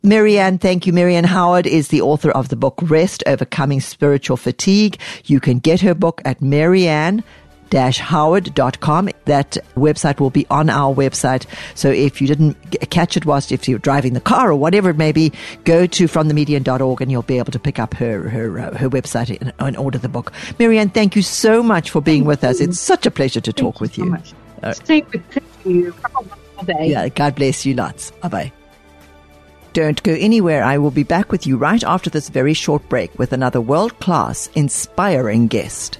Marianne, 0.01 0.57
thank 0.57 0.87
you. 0.87 0.93
Marianne 0.93 1.25
Howard 1.25 1.67
is 1.67 1.89
the 1.89 2.01
author 2.01 2.31
of 2.31 2.49
the 2.49 2.55
book 2.55 2.75
Rest, 2.83 3.23
Overcoming 3.27 3.81
Spiritual 3.81 4.37
Fatigue. 4.37 4.97
You 5.25 5.39
can 5.39 5.59
get 5.59 5.81
her 5.81 5.93
book 5.93 6.21
at 6.25 6.41
Marianne 6.41 7.23
howard.com. 7.71 9.09
That 9.25 9.57
website 9.75 10.19
will 10.19 10.29
be 10.29 10.45
on 10.49 10.69
our 10.69 10.93
website. 10.93 11.45
So 11.75 11.89
if 11.89 12.21
you 12.21 12.27
didn't 12.27 12.55
catch 12.89 13.17
it 13.17 13.25
whilst 13.25 13.51
if 13.51 13.67
you're 13.67 13.79
driving 13.79 14.13
the 14.13 14.21
car 14.21 14.51
or 14.51 14.55
whatever 14.55 14.89
it 14.89 14.97
may 14.97 15.11
be, 15.11 15.31
go 15.63 15.85
to 15.85 16.05
fromthemedian.org 16.05 17.01
and 17.01 17.11
you'll 17.11 17.21
be 17.21 17.37
able 17.37 17.51
to 17.51 17.59
pick 17.59 17.79
up 17.79 17.93
her 17.95 18.29
her 18.29 18.59
uh, 18.59 18.77
her 18.77 18.89
website 18.89 19.39
and, 19.39 19.53
and, 19.59 19.77
order 19.77 19.97
the 19.97 20.09
book. 20.09 20.31
Marianne, 20.57 20.89
thank 20.89 21.15
you 21.15 21.21
so 21.21 21.61
much 21.61 21.89
for 21.89 22.01
being 22.01 22.21
thank 22.21 22.27
with 22.27 22.43
you. 22.43 22.49
us. 22.49 22.59
It's 22.59 22.79
such 22.79 23.05
a 23.05 23.11
pleasure 23.11 23.41
to 23.41 23.51
thank 23.51 23.57
talk 23.57 23.81
with 23.81 23.97
you. 23.97 24.05
you. 24.05 24.17
So 24.25 24.35
uh, 24.63 24.73
Thank 24.73 25.13
you. 25.65 25.93
Yeah, 26.67 27.07
God 27.09 27.35
bless 27.35 27.65
you 27.65 27.73
lots. 27.73 28.11
Bye 28.11 28.27
bye. 28.27 28.51
Don't 29.73 30.01
go 30.01 30.13
anywhere. 30.13 30.63
I 30.63 30.77
will 30.79 30.91
be 30.91 31.03
back 31.03 31.31
with 31.31 31.45
you 31.45 31.55
right 31.55 31.83
after 31.83 32.09
this 32.09 32.29
very 32.29 32.53
short 32.53 32.87
break 32.89 33.17
with 33.19 33.33
another 33.33 33.61
world 33.61 33.99
class, 33.99 34.49
inspiring 34.55 35.47
guest. 35.47 35.99